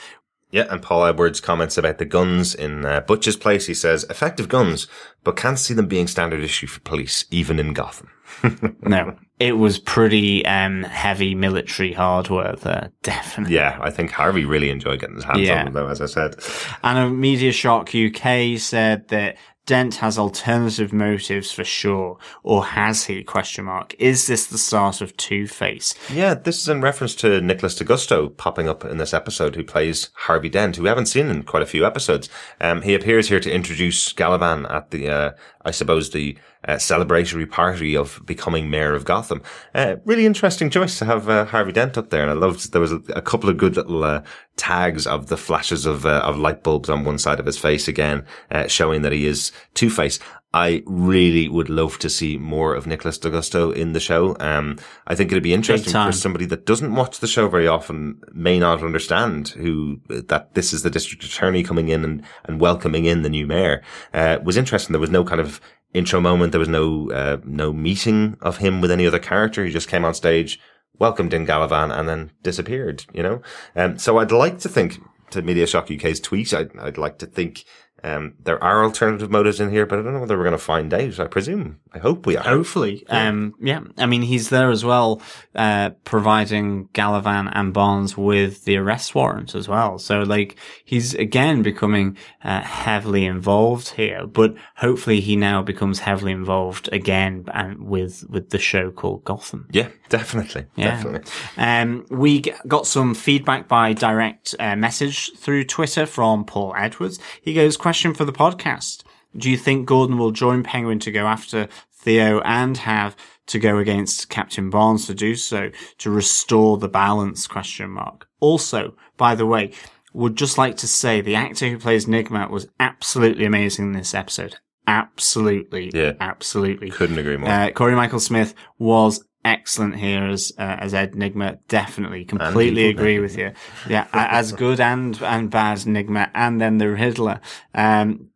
[0.51, 3.65] Yeah, and Paul Edwards comments about the guns in uh, Butch's place.
[3.65, 4.85] He says, effective guns,
[5.23, 8.09] but can't see them being standard issue for police, even in Gotham.
[8.83, 13.55] No, it was pretty um, heavy military hardware there, definitely.
[13.55, 15.59] Yeah, I think Harvey really enjoyed getting his hands Yeah.
[15.59, 16.35] on them, though, as I said.
[16.81, 19.35] And a Media Shark UK said that
[19.65, 23.23] Dent has alternative motives for sure, or has he?
[23.23, 23.95] Question mark.
[23.99, 25.93] Is this the start of Two Face?
[26.09, 30.09] Yeah, this is in reference to Nicholas D'Agosto popping up in this episode, who plays
[30.15, 32.27] Harvey Dent, who we haven't seen in quite a few episodes.
[32.61, 35.31] Um, he appears here to introduce Galavan at the, uh,
[35.65, 36.37] I suppose, the
[36.67, 39.41] uh, celebratory party of becoming mayor of Gotham.
[39.73, 42.81] Uh, really interesting choice to have uh, Harvey Dent up there, and I loved there
[42.81, 44.23] was a, a couple of good little uh,
[44.55, 47.87] tags of the flashes of uh, of light bulbs on one side of his face
[47.87, 50.19] again, uh, showing that he is Two Face.
[50.55, 54.37] I really would love to see more of Nicholas D'Agosto in the show.
[54.39, 58.21] Um, I think it'd be interesting for somebody that doesn't watch the show very often,
[58.33, 63.05] may not understand who that this is the district attorney coming in and, and welcoming
[63.05, 63.81] in the new mayor.
[64.13, 64.93] Uh, it was interesting.
[64.93, 65.59] There was no kind of
[65.93, 66.51] intro moment.
[66.51, 69.65] There was no uh, no meeting of him with any other character.
[69.65, 70.59] He just came on stage,
[70.99, 73.05] welcomed in Galavan, and then disappeared.
[73.13, 73.41] You know.
[73.75, 74.99] Um, so I'd like to think
[75.31, 76.53] to Media Shock UK's tweet.
[76.53, 77.65] I'd, I'd like to think.
[78.03, 80.57] Um, there are alternative motives in here, but I don't know whether we're going to
[80.57, 81.19] find out.
[81.19, 81.79] I presume.
[81.93, 82.43] I hope we are.
[82.43, 83.05] Hopefully.
[83.07, 83.79] Um, yeah.
[83.97, 85.21] I mean, he's there as well,
[85.55, 89.99] uh, providing Galavan and Barnes with the arrest warrant as well.
[89.99, 96.33] So like, he's again becoming, uh, heavily involved here, but hopefully he now becomes heavily
[96.33, 99.69] involved again and with, with the show called Gotham.
[99.71, 100.65] Yeah, definitely.
[100.75, 100.95] Yeah.
[100.95, 101.31] Definitely.
[101.55, 107.17] Um, we got some feedback by direct uh, message through Twitter from Paul Edwards.
[107.41, 109.03] He goes, question for the podcast.
[109.35, 113.15] Do you think Gordon will join Penguin to go after Theo and have
[113.47, 117.47] to go against Captain Barnes to do so to restore the balance?
[117.47, 118.27] Question mark.
[118.39, 119.71] Also, by the way,
[120.13, 124.13] would just like to say the actor who plays Nygma was absolutely amazing in this
[124.13, 124.57] episode.
[124.87, 125.91] Absolutely.
[125.93, 126.13] Yeah.
[126.19, 126.89] Absolutely.
[126.89, 127.49] Couldn't agree more.
[127.49, 131.59] Uh, Cory Michael Smith was excellent here as uh, as Ed Nygma.
[131.67, 133.53] Definitely, completely agree with you.
[133.87, 137.39] Yeah, as good and and bad Nygma, and then the Riddler.
[137.73, 138.29] Um,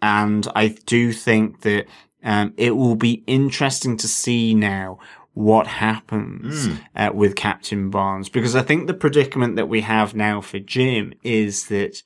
[0.00, 1.86] and I do think that
[2.24, 4.98] um, it will be interesting to see now
[5.34, 10.42] what happens uh, with Captain Barnes because I think the predicament that we have now
[10.42, 12.02] for Jim is that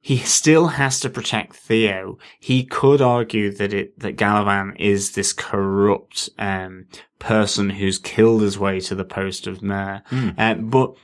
[0.00, 2.18] he still has to protect Theo.
[2.38, 6.86] He could argue that it that Galavan is this corrupt um,
[7.18, 10.02] person who's killed his way to the post of mayor.
[10.38, 10.94] Uh, but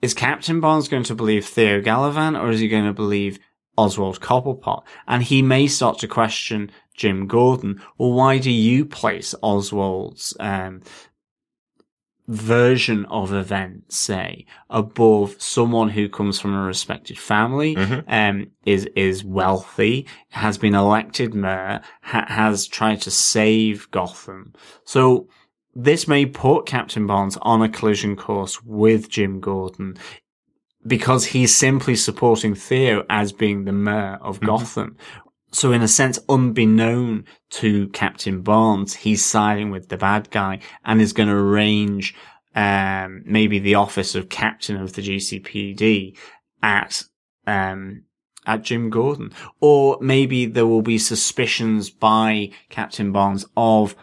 [0.00, 3.38] is Captain Barnes going to believe Theo Galavan or is he going to believe
[3.76, 4.82] Oswald Cobblepot?
[5.06, 7.82] And he may start to question Jim Gordon.
[7.96, 10.82] Well, why do you place Oswald's um,
[12.28, 17.74] version of events, say, above someone who comes from a respected family,
[18.06, 24.52] um, is, is wealthy, has been elected mayor, ha- has tried to save Gotham.
[24.84, 25.26] So
[25.74, 29.96] this may put Captain Barnes on a collision course with Jim Gordon
[30.86, 34.96] because he's simply supporting Theo as being the mayor of Gotham.
[35.50, 41.00] So in a sense, unbeknown to Captain Barnes, he's siding with the bad guy and
[41.00, 42.14] is going to arrange,
[42.54, 46.16] um, maybe the office of captain of the GCPD
[46.62, 47.04] at,
[47.46, 48.04] um,
[48.46, 49.32] at Jim Gordon.
[49.60, 53.96] Or maybe there will be suspicions by Captain Barnes of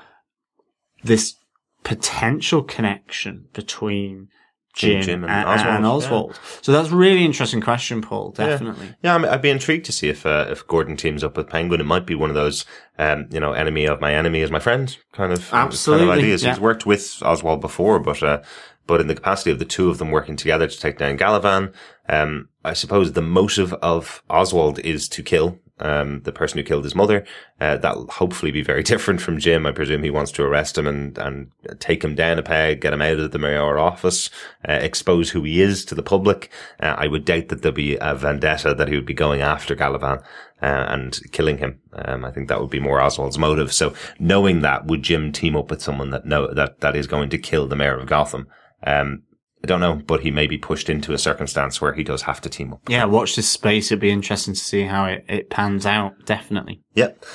[1.03, 1.35] this
[1.83, 4.29] potential connection between
[4.75, 6.59] Jim, Jim and and, Oswald, and yeah.
[6.61, 8.31] So that's a really interesting question, Paul.
[8.31, 8.93] Definitely.
[9.01, 11.49] Yeah, I mean, I'd be intrigued to see if uh, if Gordon teams up with
[11.49, 11.79] Penguin.
[11.79, 12.65] It might be one of those,
[12.99, 16.23] um, you know, enemy of my enemy is my friend kind of Absolutely, kind of
[16.23, 16.43] ideas.
[16.43, 16.49] yeah.
[16.51, 18.41] He's worked with Oswald before, but uh,
[18.85, 21.73] but in the capacity of the two of them working together to take down Galavan,
[22.09, 25.59] um, I suppose the motive of Oswald is to kill.
[25.77, 27.25] Um, the person who killed his mother,
[27.59, 29.65] uh, that'll hopefully be very different from Jim.
[29.65, 32.93] I presume he wants to arrest him and, and take him down a peg, get
[32.93, 34.29] him out of the mayor office,
[34.67, 36.49] uh, expose who he is to the public.
[36.79, 39.75] Uh, I would doubt that there'll be a vendetta that he would be going after
[39.75, 40.23] Galavan,
[40.61, 41.79] uh, and killing him.
[41.93, 43.73] Um, I think that would be more Oswald's motive.
[43.73, 47.29] So knowing that, would Jim team up with someone that know, that, that is going
[47.29, 48.47] to kill the mayor of Gotham?
[48.83, 49.23] Um,
[49.65, 52.39] I don't know, but he may be pushed into a circumstance where he does have
[52.41, 52.87] to team up.
[52.87, 53.87] Yeah, watch this space.
[53.87, 56.23] It'd be interesting to see how it, it pans out.
[56.27, 56.83] Definitely.
[56.93, 57.25] Yep.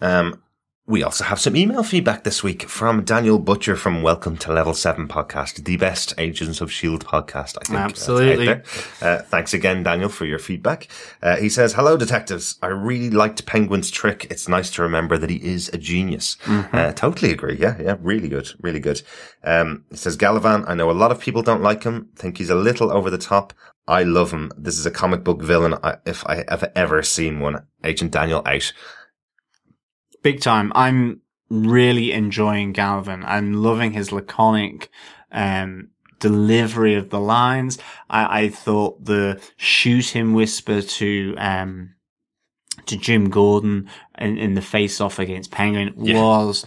[0.00, 0.42] Um,
[0.86, 4.74] we also have some email feedback this week from Daniel Butcher from Welcome to Level
[4.74, 7.06] 7 podcast, the best Agents of S.H.I.E.L.D.
[7.06, 7.78] podcast, I think.
[7.78, 8.50] Absolutely.
[8.50, 8.64] out
[9.00, 9.18] there.
[9.18, 10.88] Uh, thanks again, Daniel, for your feedback.
[11.22, 12.58] Uh, he says, Hello, detectives.
[12.60, 14.26] I really liked Penguin's trick.
[14.30, 16.36] It's nice to remember that he is a genius.
[16.46, 17.56] Uh, totally agree.
[17.58, 19.00] Yeah, yeah, really good, really good.
[19.42, 22.50] Um, he says, Galavan, I know a lot of people don't like him, think he's
[22.50, 23.54] a little over the top.
[23.88, 24.52] I love him.
[24.58, 27.66] This is a comic book villain I, if I have ever seen one.
[27.82, 28.72] Agent Daniel out.
[30.24, 30.72] Big time.
[30.74, 31.20] I'm
[31.50, 33.22] really enjoying Galavan.
[33.26, 34.90] I'm loving his laconic,
[35.30, 37.78] um, delivery of the lines.
[38.08, 41.94] I, I thought the shoot him whisper to, um,
[42.86, 46.20] to Jim Gordon in, in the face off against Penguin Yeah.
[46.20, 46.64] was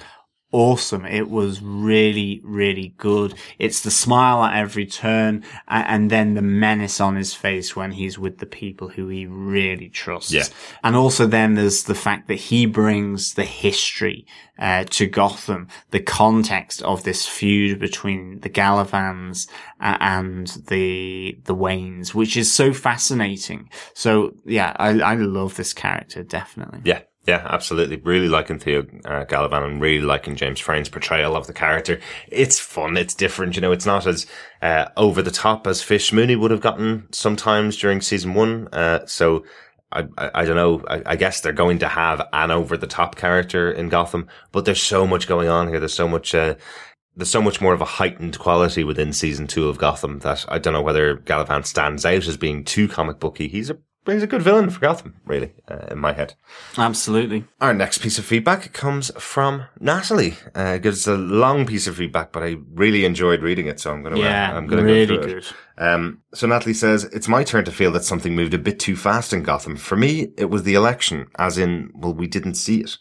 [0.51, 1.05] awesome.
[1.05, 3.33] It was really, really good.
[3.59, 8.17] It's the smile at every turn and then the menace on his face when he's
[8.17, 10.31] with the people who he really trusts.
[10.31, 10.45] Yeah.
[10.83, 14.25] And also then there's the fact that he brings the history
[14.57, 19.47] uh, to Gotham, the context of this feud between the Galavans
[19.79, 23.69] uh, and the the Waynes, which is so fascinating.
[23.93, 26.81] So yeah, I, I love this character definitely.
[26.85, 27.97] Yeah, yeah, absolutely.
[27.97, 31.99] Really liking Theo uh, Galavan and really liking James Frain's portrayal of the character.
[32.30, 32.95] It's fun.
[32.95, 33.55] It's different.
[33.55, 34.25] You know, it's not as
[34.61, 38.69] uh, over the top as Fish Mooney would have gotten sometimes during season one.
[38.71, 39.43] Uh, so.
[39.89, 40.84] I, I, I don't know.
[40.89, 44.65] I, I guess they're going to have an over the top character in Gotham, but
[44.65, 45.80] there's so much going on here.
[45.80, 46.55] There's so much, uh,
[47.15, 50.59] there's so much more of a heightened quality within season two of Gotham that I
[50.59, 53.47] don't know whether Galavan stands out as being too comic booky.
[53.47, 53.78] He's a,
[54.14, 56.36] he's a good villain for Gotham, really, uh, in my head.
[56.78, 57.45] Absolutely.
[57.62, 60.36] Our next piece of feedback comes from Natalie.
[60.55, 63.91] Uh, it gives a long piece of feedback, but I really enjoyed reading it, so
[63.91, 64.22] I'm going to.
[64.22, 65.43] Yeah, I'm going to really go through good.
[65.43, 65.53] it.
[65.80, 68.95] Um, so Natalie says it's my turn to feel that something moved a bit too
[68.95, 69.76] fast in Gotham.
[69.76, 72.97] For me, it was the election, as in, well, we didn't see it.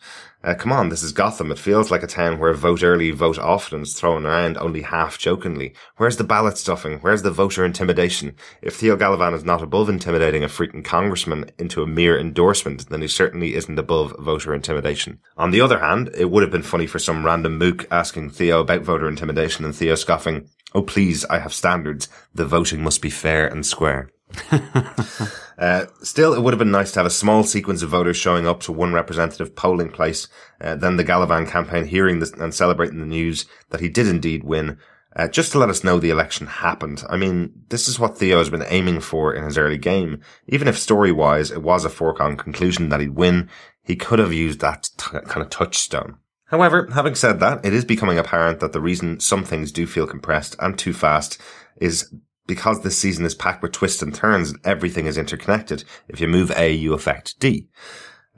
[0.46, 1.50] Uh, come on, this is Gotham.
[1.50, 5.18] It feels like a town where vote early, vote often is thrown around only half
[5.18, 5.74] jokingly.
[5.96, 7.00] Where's the ballot stuffing?
[7.00, 8.36] Where's the voter intimidation?
[8.62, 13.02] If Theo Galavan is not above intimidating a freaking congressman into a mere endorsement, then
[13.02, 15.18] he certainly isn't above voter intimidation.
[15.36, 18.60] On the other hand, it would have been funny for some random mook asking Theo
[18.60, 22.08] about voter intimidation and Theo scoffing, Oh please, I have standards.
[22.32, 24.10] The voting must be fair and square.
[25.58, 28.46] Uh, still, it would have been nice to have a small sequence of voters showing
[28.46, 30.28] up to one representative polling place,
[30.60, 34.44] uh, then the Galavan campaign hearing this and celebrating the news that he did indeed
[34.44, 34.78] win,
[35.16, 37.02] uh, just to let us know the election happened.
[37.08, 40.20] I mean, this is what Theo has been aiming for in his early game.
[40.46, 43.48] Even if story-wise it was a foregone conclusion that he'd win,
[43.82, 46.18] he could have used that t- kind of touchstone.
[46.46, 50.06] However, having said that, it is becoming apparent that the reason some things do feel
[50.06, 51.40] compressed and too fast
[51.80, 52.12] is
[52.46, 55.84] because this season is packed with twists and turns and everything is interconnected.
[56.08, 57.68] If you move A, you affect D.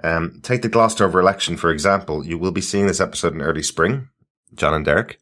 [0.03, 2.25] Um, take the Gloucester election, for example.
[2.25, 4.09] You will be seeing this episode in early spring,
[4.55, 5.19] John and Derek.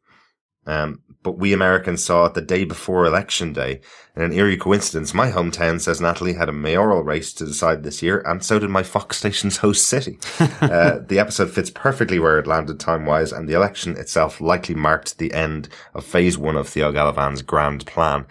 [0.66, 3.80] Um, but we Americans saw it the day before election day.
[4.14, 8.00] In an eerie coincidence, my hometown, says Natalie, had a mayoral race to decide this
[8.00, 10.18] year, and so did my Fox station's host city.
[10.60, 15.18] uh, the episode fits perfectly where it landed time-wise, and the election itself likely marked
[15.18, 18.26] the end of phase one of Theo Galavan's grand plan.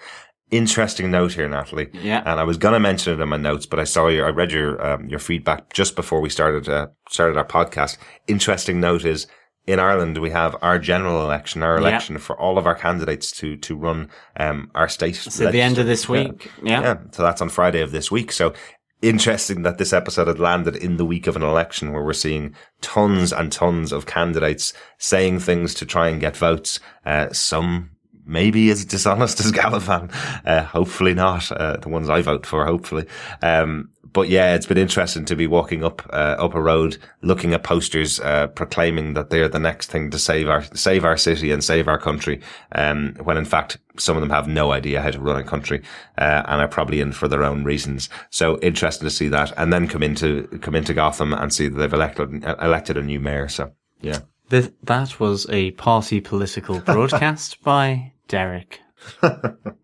[0.51, 1.89] Interesting note here, Natalie.
[1.93, 2.21] Yeah.
[2.25, 4.51] And I was gonna mention it in my notes, but I saw your, I read
[4.51, 7.97] your, um, your feedback just before we started, uh, started our podcast.
[8.27, 9.25] Interesting note is
[9.65, 11.87] in Ireland, we have our general election, our Yeah.
[11.87, 15.15] election for all of our candidates to, to run, um, our state.
[15.15, 16.51] So at the end of this week.
[16.61, 16.81] Yeah.
[16.81, 16.97] Yeah.
[17.11, 18.31] So that's on Friday of this week.
[18.31, 18.53] So
[19.01, 22.53] interesting that this episode had landed in the week of an election where we're seeing
[22.81, 26.79] tons and tons of candidates saying things to try and get votes.
[27.03, 27.89] Uh, some
[28.26, 30.11] maybe as dishonest as Galavan.
[30.45, 31.51] Uh, hopefully not.
[31.51, 33.05] Uh, the ones I vote for, hopefully.
[33.41, 37.53] Um, but yeah, it's been interesting to be walking up uh, up a road, looking
[37.53, 41.51] at posters uh, proclaiming that they're the next thing to save our save our city
[41.51, 42.39] and save our country,
[42.71, 45.82] um, when in fact some of them have no idea how to run a country
[46.17, 48.07] uh, and are probably in for their own reasons.
[48.30, 51.78] So interesting to see that, and then come into come into Gotham and see that
[51.78, 53.49] they've elected elected a new mayor.
[53.49, 54.19] So yeah,
[54.49, 58.82] Th- that was a party political broadcast by Derek.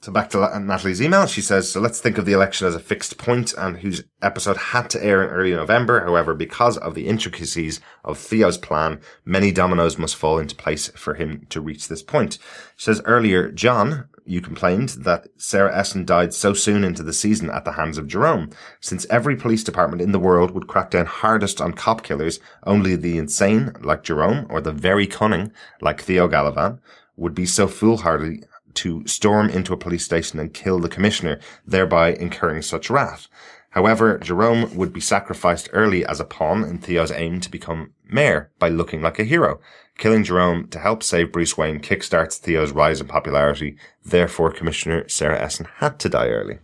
[0.00, 1.26] So back to Natalie's email.
[1.26, 4.56] She says, so let's think of the election as a fixed point and whose episode
[4.56, 6.00] had to air in early November.
[6.04, 11.14] However, because of the intricacies of Theo's plan, many dominoes must fall into place for
[11.14, 12.38] him to reach this point.
[12.76, 17.50] She says earlier, John, you complained that Sarah Essen died so soon into the season
[17.50, 18.50] at the hands of Jerome.
[18.80, 22.96] Since every police department in the world would crack down hardest on cop killers, only
[22.96, 26.78] the insane, like Jerome, or the very cunning, like Theo Galavan,
[27.16, 28.42] would be so foolhardy
[28.74, 33.28] to storm into a police station and kill the commissioner, thereby incurring such wrath.
[33.74, 38.52] However, Jerome would be sacrificed early as a pawn in Theo's aim to become mayor
[38.60, 39.58] by looking like a hero.
[39.98, 43.76] Killing Jerome to help save Bruce Wayne kickstarts Theo's rise in popularity.
[44.04, 46.60] Therefore, Commissioner Sarah Essen had to die early.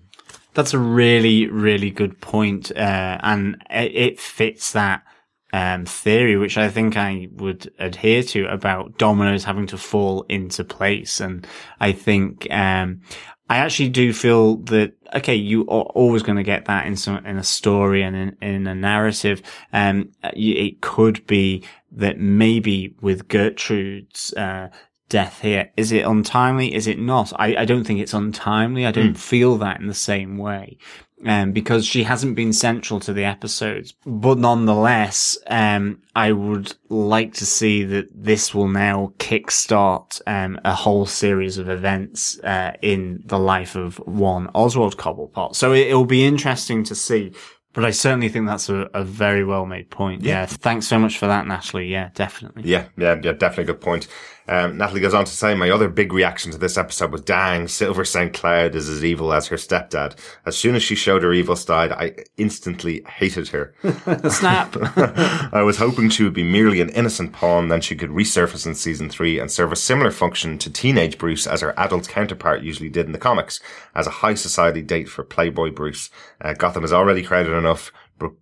[0.54, 5.02] That's a really, really good point, uh, and it, it fits that
[5.52, 10.62] um, theory, which I think I would adhere to about dominoes having to fall into
[10.62, 11.18] place.
[11.18, 11.44] And
[11.80, 13.00] I think, um,
[13.48, 17.24] I actually do feel that, okay, you are always going to get that in some,
[17.26, 19.42] in a story and in, in a narrative.
[19.72, 24.68] Um, it could be that maybe with Gertrude's, uh,
[25.08, 25.70] death here.
[25.76, 26.72] Is it untimely?
[26.72, 27.32] Is it not?
[27.36, 28.86] I, I don't think it's untimely.
[28.86, 29.18] I don't mm.
[29.18, 30.78] feel that in the same way
[31.26, 33.94] um, because she hasn't been central to the episodes.
[34.06, 40.74] But nonetheless, um, I would like to see that this will now kickstart um, a
[40.74, 45.54] whole series of events uh, in the life of one Oswald Cobblepot.
[45.54, 47.32] So it, will be interesting to see.
[47.72, 50.22] But I certainly think that's a, a very well made point.
[50.22, 50.40] Yeah.
[50.40, 50.46] yeah.
[50.46, 51.86] Thanks so much for that, Natalie.
[51.86, 52.64] Yeah, definitely.
[52.64, 54.08] Yeah, yeah, yeah, definitely a good point.
[54.50, 57.68] Um, Natalie goes on to say, my other big reaction to this episode was, dang,
[57.68, 58.34] Silver St.
[58.34, 60.16] Cloud is as evil as her stepdad.
[60.44, 63.72] As soon as she showed her evil side, I instantly hated her.
[64.28, 64.76] Snap.
[65.54, 68.74] I was hoping she would be merely an innocent pawn, then she could resurface in
[68.74, 72.88] season three and serve a similar function to teenage Bruce as her adult counterpart usually
[72.88, 73.60] did in the comics,
[73.94, 76.10] as a high society date for Playboy Bruce.
[76.40, 77.92] Uh, Gotham is already crowded enough.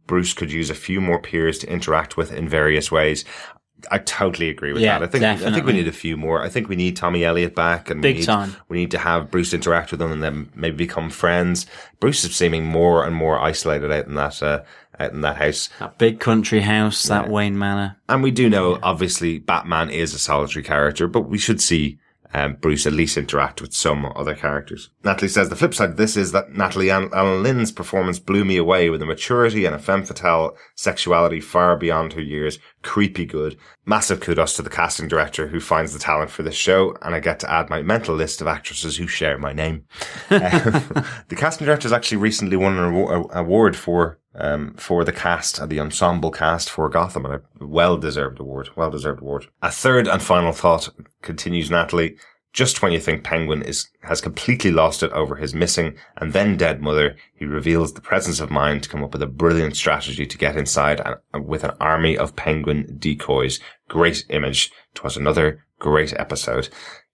[0.07, 3.25] Bruce could use a few more peers to interact with in various ways.
[3.91, 5.09] I totally agree with yeah, that.
[5.09, 5.53] I think definitely.
[5.53, 6.43] I think we need a few more.
[6.43, 8.57] I think we need Tommy Elliot back, and big we need, time.
[8.69, 11.67] We need to have Bruce interact with them, and then maybe become friends.
[12.01, 14.65] Bruce is seeming more and more isolated out in that uh,
[14.99, 17.29] out in that house, that big country house, that.
[17.29, 17.97] Wayne Manor.
[18.09, 21.99] And we do know, obviously, Batman is a solitary character, but we should see
[22.35, 24.91] um, Bruce at least interact with some other characters.
[25.05, 28.57] Natalie says the flip side of this is that Natalie Alyn Lind's performance blew me
[28.57, 32.59] away with a maturity and a femme fatale sexuality far beyond her years.
[32.83, 33.57] Creepy good.
[33.87, 37.21] Massive kudos to the casting director who finds the talent for this show, and I
[37.21, 39.87] get to add my mental list of actresses who share my name.
[40.31, 40.41] um,
[41.29, 45.81] the casting director has actually recently won an award for um, for the cast, the
[45.81, 49.49] ensemble cast for Gotham, and a well-deserved award, well-deserved award.
[49.63, 50.89] A third and final thought
[51.23, 52.17] continues Natalie.
[52.55, 56.57] Just when you think Penguin is, has completely lost it over his missing and then
[56.57, 60.27] dead mother, he reveals the presence of mind to come up with a brilliant strategy
[60.27, 61.01] to get inside
[61.33, 63.61] and, with an army of penguin decoys.
[63.87, 64.73] Great image.
[64.95, 66.71] Twas another great episode.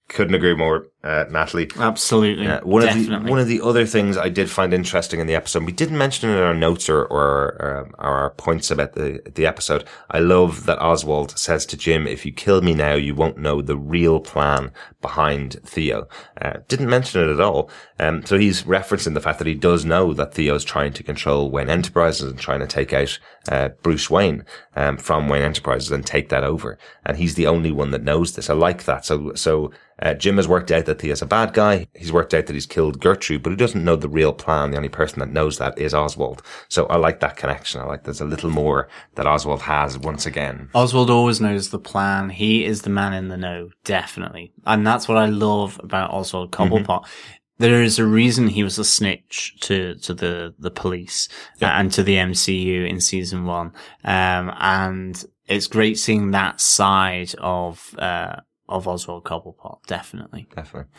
[0.08, 1.70] Couldn't agree more, uh, Natalie.
[1.76, 2.46] Absolutely.
[2.46, 3.14] Uh, one Definitely.
[3.14, 5.72] of the one of the other things I did find interesting in the episode, we
[5.72, 9.46] didn't mention it in our notes or or, or, or our points about the the
[9.46, 9.84] episode.
[10.10, 13.60] I love that Oswald says to Jim, "If you kill me now, you won't know
[13.60, 16.08] the real plan behind Theo."
[16.40, 17.68] Uh, didn't mention it at all.
[18.00, 21.50] Um, so he's referencing the fact that he does know that Theo's trying to control
[21.50, 23.18] Wayne Enterprises and trying to take out
[23.50, 24.44] uh, Bruce Wayne
[24.74, 28.34] um, from Wayne Enterprises and take that over, and he's the only one that knows
[28.34, 28.48] this.
[28.48, 29.04] I like that.
[29.04, 31.86] So so uh, Jim has worked out that Theo's a bad guy.
[31.94, 34.70] He's worked out that he's killed Gertrude, but he doesn't know the real plan.
[34.70, 36.42] The only person that knows that is Oswald.
[36.68, 37.80] So I like that connection.
[37.80, 40.68] I like there's a little more that Oswald has once again.
[40.74, 42.30] Oswald always knows the plan.
[42.30, 44.52] He is the man in the know, definitely.
[44.66, 46.86] And that's what I love about Oswald Cobblepot.
[46.86, 47.34] Mm-hmm.
[47.58, 51.28] There is a reason he was a snitch to, to the, the police
[51.58, 51.78] yeah.
[51.78, 53.72] and to the MCU in season one.
[54.02, 60.46] Um, and it's great seeing that side of, uh, of Oswald Cobblepot, definitely.
[60.54, 60.90] Definitely.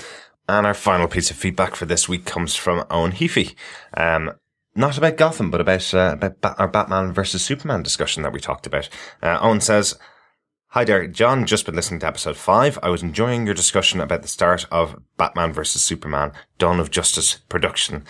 [0.47, 3.55] And our final piece of feedback for this week comes from Owen Heafy.
[3.95, 4.33] Um,
[4.75, 8.39] not about Gotham, but about, uh, about ba- our Batman versus Superman discussion that we
[8.39, 8.89] talked about.
[9.23, 9.97] Uh, Owen says,
[10.69, 11.45] Hi there, John.
[11.45, 12.77] Just been listening to episode five.
[12.83, 17.35] I was enjoying your discussion about the start of Batman vs Superman: Dawn of Justice
[17.47, 18.03] production.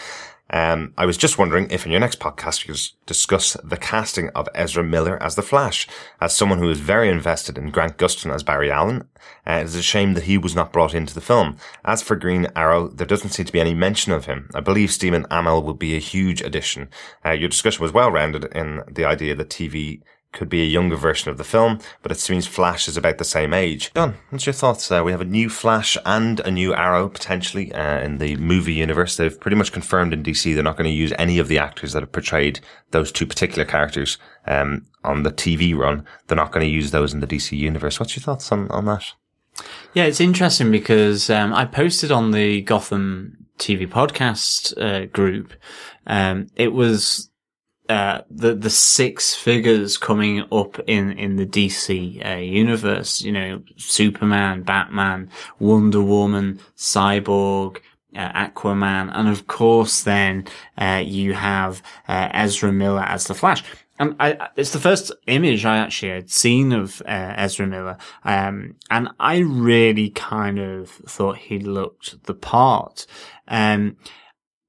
[0.51, 4.29] Um, I was just wondering if in your next podcast you could discuss the casting
[4.29, 5.87] of Ezra Miller as the Flash.
[6.21, 9.07] As someone who is very invested in Grant Gustin as Barry Allen,
[9.47, 11.57] uh, it is a shame that he was not brought into the film.
[11.83, 14.49] As for Green Arrow, there doesn't seem to be any mention of him.
[14.53, 16.89] I believe Stephen Amell will be a huge addition.
[17.25, 20.01] Uh, your discussion was well rounded in the idea that TV
[20.35, 23.23] could be a younger version of the film, but it seems Flash is about the
[23.23, 23.91] same age.
[23.95, 24.91] John, what's your thoughts?
[24.91, 28.73] Uh, we have a new Flash and a new Arrow potentially uh, in the movie
[28.73, 29.17] universe.
[29.17, 31.93] They've pretty much confirmed in DC they're not going to use any of the actors
[31.93, 32.59] that have portrayed
[32.91, 36.05] those two particular characters um, on the TV run.
[36.27, 37.99] They're not going to use those in the DC universe.
[37.99, 39.13] What's your thoughts on, on that?
[39.93, 45.53] Yeah, it's interesting because um, I posted on the Gotham TV podcast uh, group.
[46.05, 47.29] Um, it was
[47.89, 53.21] uh, the the six figures coming up in in the DC uh, universe.
[53.21, 55.29] You know, Superman, Batman,
[55.59, 57.77] Wonder Woman, Cyborg.
[58.15, 60.45] Uh, Aquaman, and of course, then
[60.77, 63.61] uh, you have uh, Ezra Miller as the Flash.
[63.99, 69.09] And I, it's the first image I actually had seen of Ezra Miller, um, and
[69.19, 73.05] I really kind of thought he looked the part.
[73.49, 73.97] Um,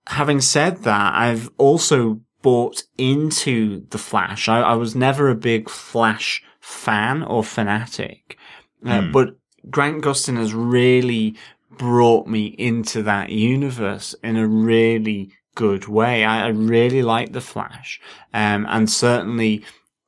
[0.07, 4.49] having said that, I've also bought into the Flash.
[4.49, 8.37] I, I was never a big Flash fan or fanatic,
[8.85, 9.13] uh, Hmm.
[9.13, 9.29] but
[9.75, 11.35] Grant Gustin has really
[11.77, 16.25] brought me into that universe in a really good way.
[16.25, 18.01] I, I really like the Flash,
[18.33, 19.65] um, and certainly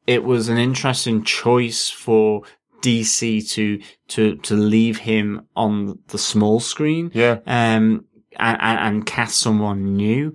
[0.07, 2.43] it was an interesting choice for
[2.83, 3.81] DC to
[4.15, 5.27] to to leave him
[5.57, 7.39] on the small screen Yeah.
[7.47, 8.05] um,
[8.39, 10.33] and, and cast someone new.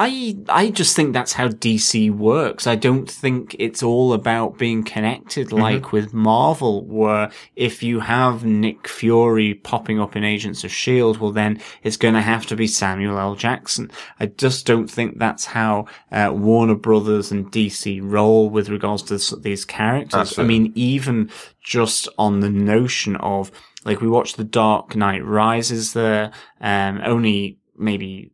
[0.00, 2.68] I I just think that's how DC works.
[2.68, 8.44] I don't think it's all about being connected like with Marvel, where if you have
[8.44, 12.54] Nick Fury popping up in Agents of Shield, well then it's going to have to
[12.56, 13.34] be Samuel L.
[13.34, 13.90] Jackson.
[14.20, 19.14] I just don't think that's how uh, Warner Brothers and DC roll with regards to
[19.16, 20.20] s- these characters.
[20.20, 20.44] Absolutely.
[20.54, 21.28] I mean, even
[21.60, 23.50] just on the notion of
[23.84, 26.30] like we watched The Dark Knight Rises there,
[26.60, 28.30] um, only maybe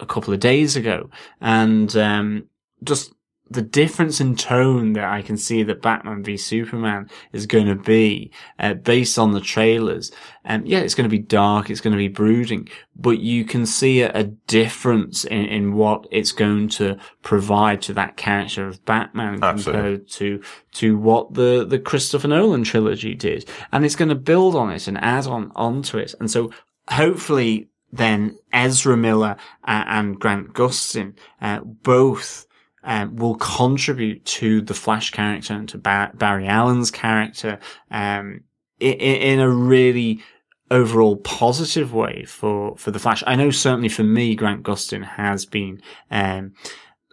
[0.00, 2.48] a couple of days ago, and um,
[2.82, 3.12] just
[3.52, 7.74] the difference in tone that I can see that Batman v Superman is going to
[7.74, 10.10] be uh, based on the trailers.
[10.44, 13.66] Um, yeah, it's going to be dark, it's going to be brooding, but you can
[13.66, 18.84] see a, a difference in, in what it's going to provide to that character of
[18.84, 19.72] Batman Absolutely.
[19.72, 24.54] compared to to what the the Christopher Nolan trilogy did, and it's going to build
[24.54, 26.50] on it and add on onto it, and so
[26.88, 32.46] hopefully then Ezra Miller uh, and Grant Gustin uh, both
[32.84, 37.58] um, will contribute to the Flash character and to Bar- Barry Allen's character
[37.90, 38.42] um,
[38.80, 40.22] in, in a really
[40.70, 43.22] overall positive way for, for the Flash.
[43.26, 46.54] I know certainly for me, Grant Gustin has been um,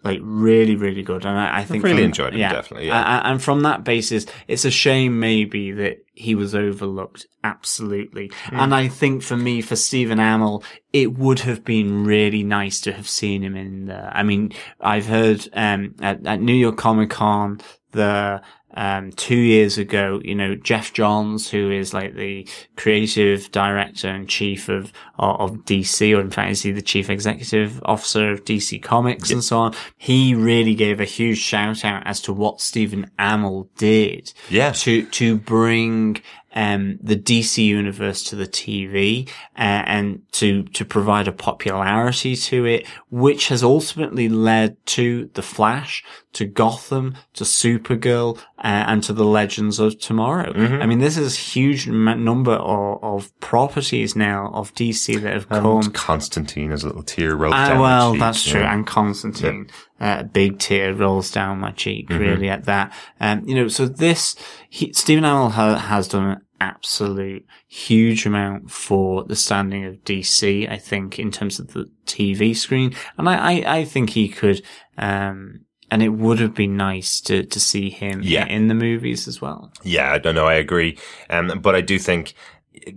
[0.04, 3.22] like really, really good, and I, I think really from- enjoyed him, definitely, yeah.
[3.22, 7.26] A- and from that basis, it's a shame maybe that he was overlooked.
[7.44, 8.32] Absolutely.
[8.46, 8.60] Hmm.
[8.60, 12.92] And I think for me, for Stephen Amell, it would have been really nice to
[12.92, 14.12] have seen him in there.
[14.14, 18.42] I mean, I've heard, um, at, at New York Comic Con, the,
[18.76, 22.48] um, two years ago, you know, Geoff Johns, who is like the
[22.78, 27.82] creative director and chief of, of DC, or in fact, is he the chief executive
[27.84, 29.76] officer of DC Comics and so on?
[29.98, 34.72] He really gave a huge shout out as to what Stephen Amell did Yeah.
[34.74, 36.22] to to bring
[36.56, 39.28] um, the DC universe to the TV
[39.58, 45.42] uh, and to to provide a popularity to it, which has ultimately led to the
[45.42, 50.54] Flash, to Gotham, to Supergirl, uh, and to the Legends of Tomorrow.
[50.82, 55.50] I mean, this is a huge number of, of properties now of DC that have
[55.50, 55.64] come.
[55.92, 57.80] Constantine Constantine, a little tear rolled Ah, down.
[57.80, 58.62] well, that's true.
[58.62, 58.68] know.
[58.68, 59.70] And Constantine,
[60.00, 62.22] uh, a big tear rolls down my cheek, Mm-hmm.
[62.22, 62.94] really, at that.
[63.20, 64.36] Um, you know, so this,
[64.70, 70.70] he, Stephen Amell ha- has done an absolute huge amount for the standing of DC,
[70.70, 72.94] I think, in terms of the TV screen.
[73.18, 74.62] And I, I, I think he could,
[74.98, 78.46] um, and it would have been nice to, to see him Yeah.
[78.46, 79.72] in the movies as well.
[79.84, 80.46] Yeah, I don't know.
[80.46, 80.98] I agree.
[81.30, 82.34] Um, but I do think,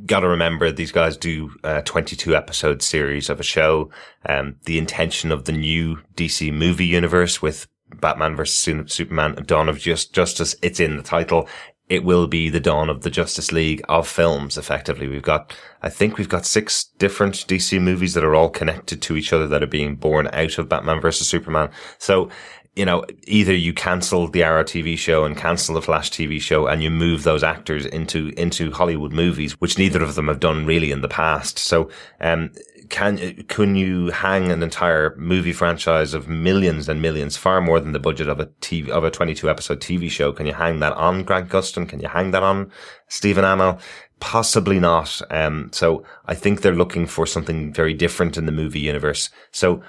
[0.07, 3.91] got to remember these guys do a 22 episode series of a show.
[4.27, 7.67] Um, the intention of the new DC movie universe with
[8.01, 8.57] Batman versus
[8.93, 11.49] Superman, Dawn of Just Justice, it's in the title.
[11.89, 15.09] It will be the dawn of the Justice League of films, effectively.
[15.09, 19.17] We've got, I think we've got six different DC movies that are all connected to
[19.17, 21.71] each other that are being born out of Batman versus Superman.
[21.99, 22.31] So
[22.75, 26.67] you know, either you cancel the Arrow TV show and cancel the Flash TV show
[26.67, 30.65] and you move those actors into, into Hollywood movies, which neither of them have done
[30.65, 31.59] really in the past.
[31.59, 32.51] So, um,
[32.89, 37.93] can, can you hang an entire movie franchise of millions and millions, far more than
[37.93, 40.33] the budget of a TV, of a 22 episode TV show?
[40.33, 41.89] Can you hang that on Grant Gustin?
[41.89, 42.71] Can you hang that on
[43.09, 43.81] Stephen Amell?
[44.21, 45.21] Possibly not.
[45.31, 49.31] Um, so I think they're looking for something very different in the movie universe.
[49.53, 49.83] So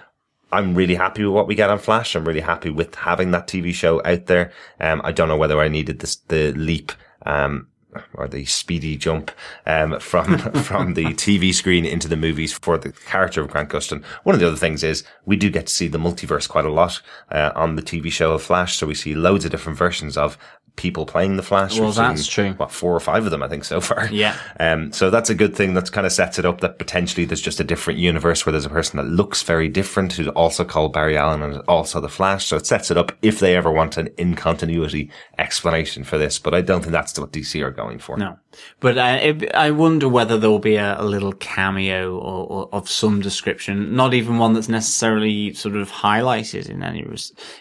[0.54, 2.16] I'm really happy with what we get on Flash.
[2.16, 4.52] I'm really happy with having that TV show out there.
[4.80, 6.92] Um, I don't know whether I needed this, the leap,
[7.26, 7.68] um,
[8.14, 9.32] or the speedy jump
[9.66, 14.04] um, from from the TV screen into the movies for the character of Grant Gustin.
[14.24, 16.72] One of the other things is we do get to see the multiverse quite a
[16.72, 17.02] lot
[17.32, 20.38] uh, on the TV show of Flash, so we see loads of different versions of
[20.76, 21.78] people playing the Flash.
[21.78, 22.54] Well, We've that's seen, true.
[22.58, 24.08] What four or five of them, I think, so far.
[24.12, 24.38] Yeah.
[24.60, 25.74] Um, so that's a good thing.
[25.74, 28.66] That's kind of sets it up that potentially there's just a different universe where there's
[28.66, 32.46] a person that looks very different who's also called Barry Allen and also the Flash.
[32.46, 36.40] So it sets it up if they ever want an in continuity explanation for this.
[36.40, 38.18] But I don't think that's what DC are going for.
[38.18, 38.38] No,
[38.80, 42.70] but uh, it, I wonder whether there will be a, a little cameo or, or
[42.74, 47.04] of some description, not even one that's necessarily sort of highlighted in any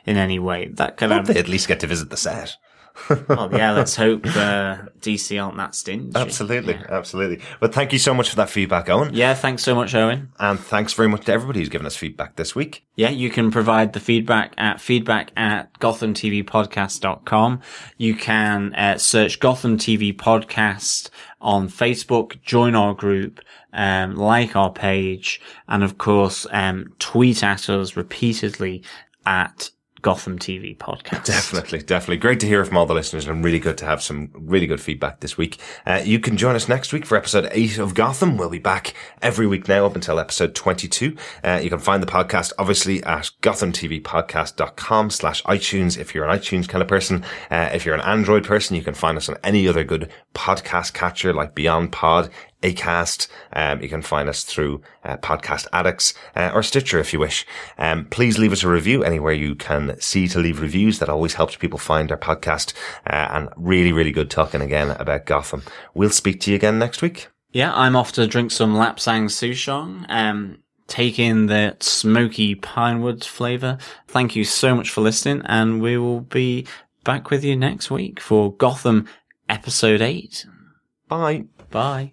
[0.06, 0.68] in any way.
[0.72, 2.56] That kind of They at least get to visit the set.
[3.10, 6.12] Oh yeah, let's hope uh, DC aren't that stingy.
[6.14, 7.40] Absolutely, absolutely.
[7.60, 9.14] But thank you so much for that feedback, Owen.
[9.14, 10.32] Yeah, thanks so much, Owen.
[10.38, 12.84] And thanks very much to everybody who's given us feedback this week.
[12.96, 17.60] Yeah, you can provide the feedback at feedback at gothamtvpodcast.com.
[17.96, 21.08] You can uh, search Gotham TV Podcast
[21.40, 23.40] on Facebook, join our group,
[23.72, 28.84] um, like our page, and of course, um, tweet at us repeatedly
[29.26, 29.70] at
[30.02, 31.24] Gotham TV Podcast.
[31.24, 32.16] Definitely, definitely.
[32.16, 34.80] Great to hear from all the listeners and really good to have some really good
[34.80, 35.58] feedback this week.
[35.86, 38.36] Uh, you can join us next week for episode 8 of Gotham.
[38.36, 41.16] We'll be back every week now up until episode 22.
[41.44, 46.68] Uh, you can find the podcast obviously at gothamtvpodcast.com slash iTunes if you're an iTunes
[46.68, 47.24] kind of person.
[47.50, 50.92] Uh, if you're an Android person, you can find us on any other good podcast
[50.94, 52.30] catcher like BeyondPod,
[52.62, 53.28] Acast.
[53.52, 57.46] Um, you can find us through uh, Podcast Addicts uh, or Stitcher if you wish.
[57.78, 60.98] Um, please leave us a review anywhere you can see to leave reviews.
[60.98, 62.72] That always helps people find our podcast.
[63.06, 65.62] Uh, and really, really good talking again about Gotham.
[65.94, 67.28] We'll speak to you again next week.
[67.52, 70.06] Yeah, I'm off to drink some Lapsang Souchong.
[70.08, 73.78] Um, take in the smoky pinewood flavor.
[74.08, 76.66] Thank you so much for listening, and we will be
[77.04, 79.06] back with you next week for Gotham
[79.48, 80.46] episode 8.
[81.08, 81.44] Bye.
[81.70, 82.12] Bye.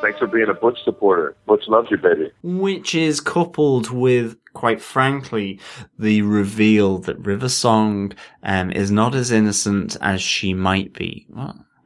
[0.00, 1.36] Thanks for being a Butch supporter.
[1.46, 2.32] Butch loves you, baby.
[2.42, 5.60] Which is coupled with, quite frankly,
[5.98, 8.12] the reveal that River Song
[8.42, 11.26] um, is not as innocent as she might be.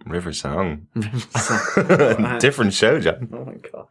[0.06, 0.86] River Song.
[0.94, 2.38] River Song.
[2.40, 3.28] Different show, John.
[3.32, 3.88] Oh my god.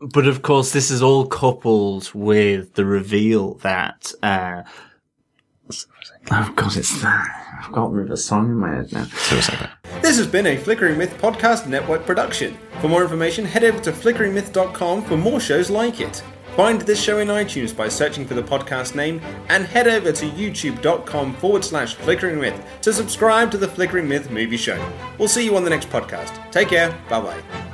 [0.00, 4.12] But of course, this is all coupled with the reveal that.
[4.22, 4.62] Uh,
[6.30, 7.36] oh god, it's that.
[7.62, 9.04] I've got River Song in my head now.
[10.00, 12.56] This has been a Flickering Myth Podcast Network production.
[12.80, 16.22] For more information, head over to flickeringmyth.com for more shows like it.
[16.56, 20.26] Find this show in iTunes by searching for the podcast name and head over to
[20.30, 24.78] youtube.com forward slash flickering myth to subscribe to the Flickering Myth movie show.
[25.18, 26.50] We'll see you on the next podcast.
[26.50, 26.90] Take care.
[27.08, 27.69] Bye bye.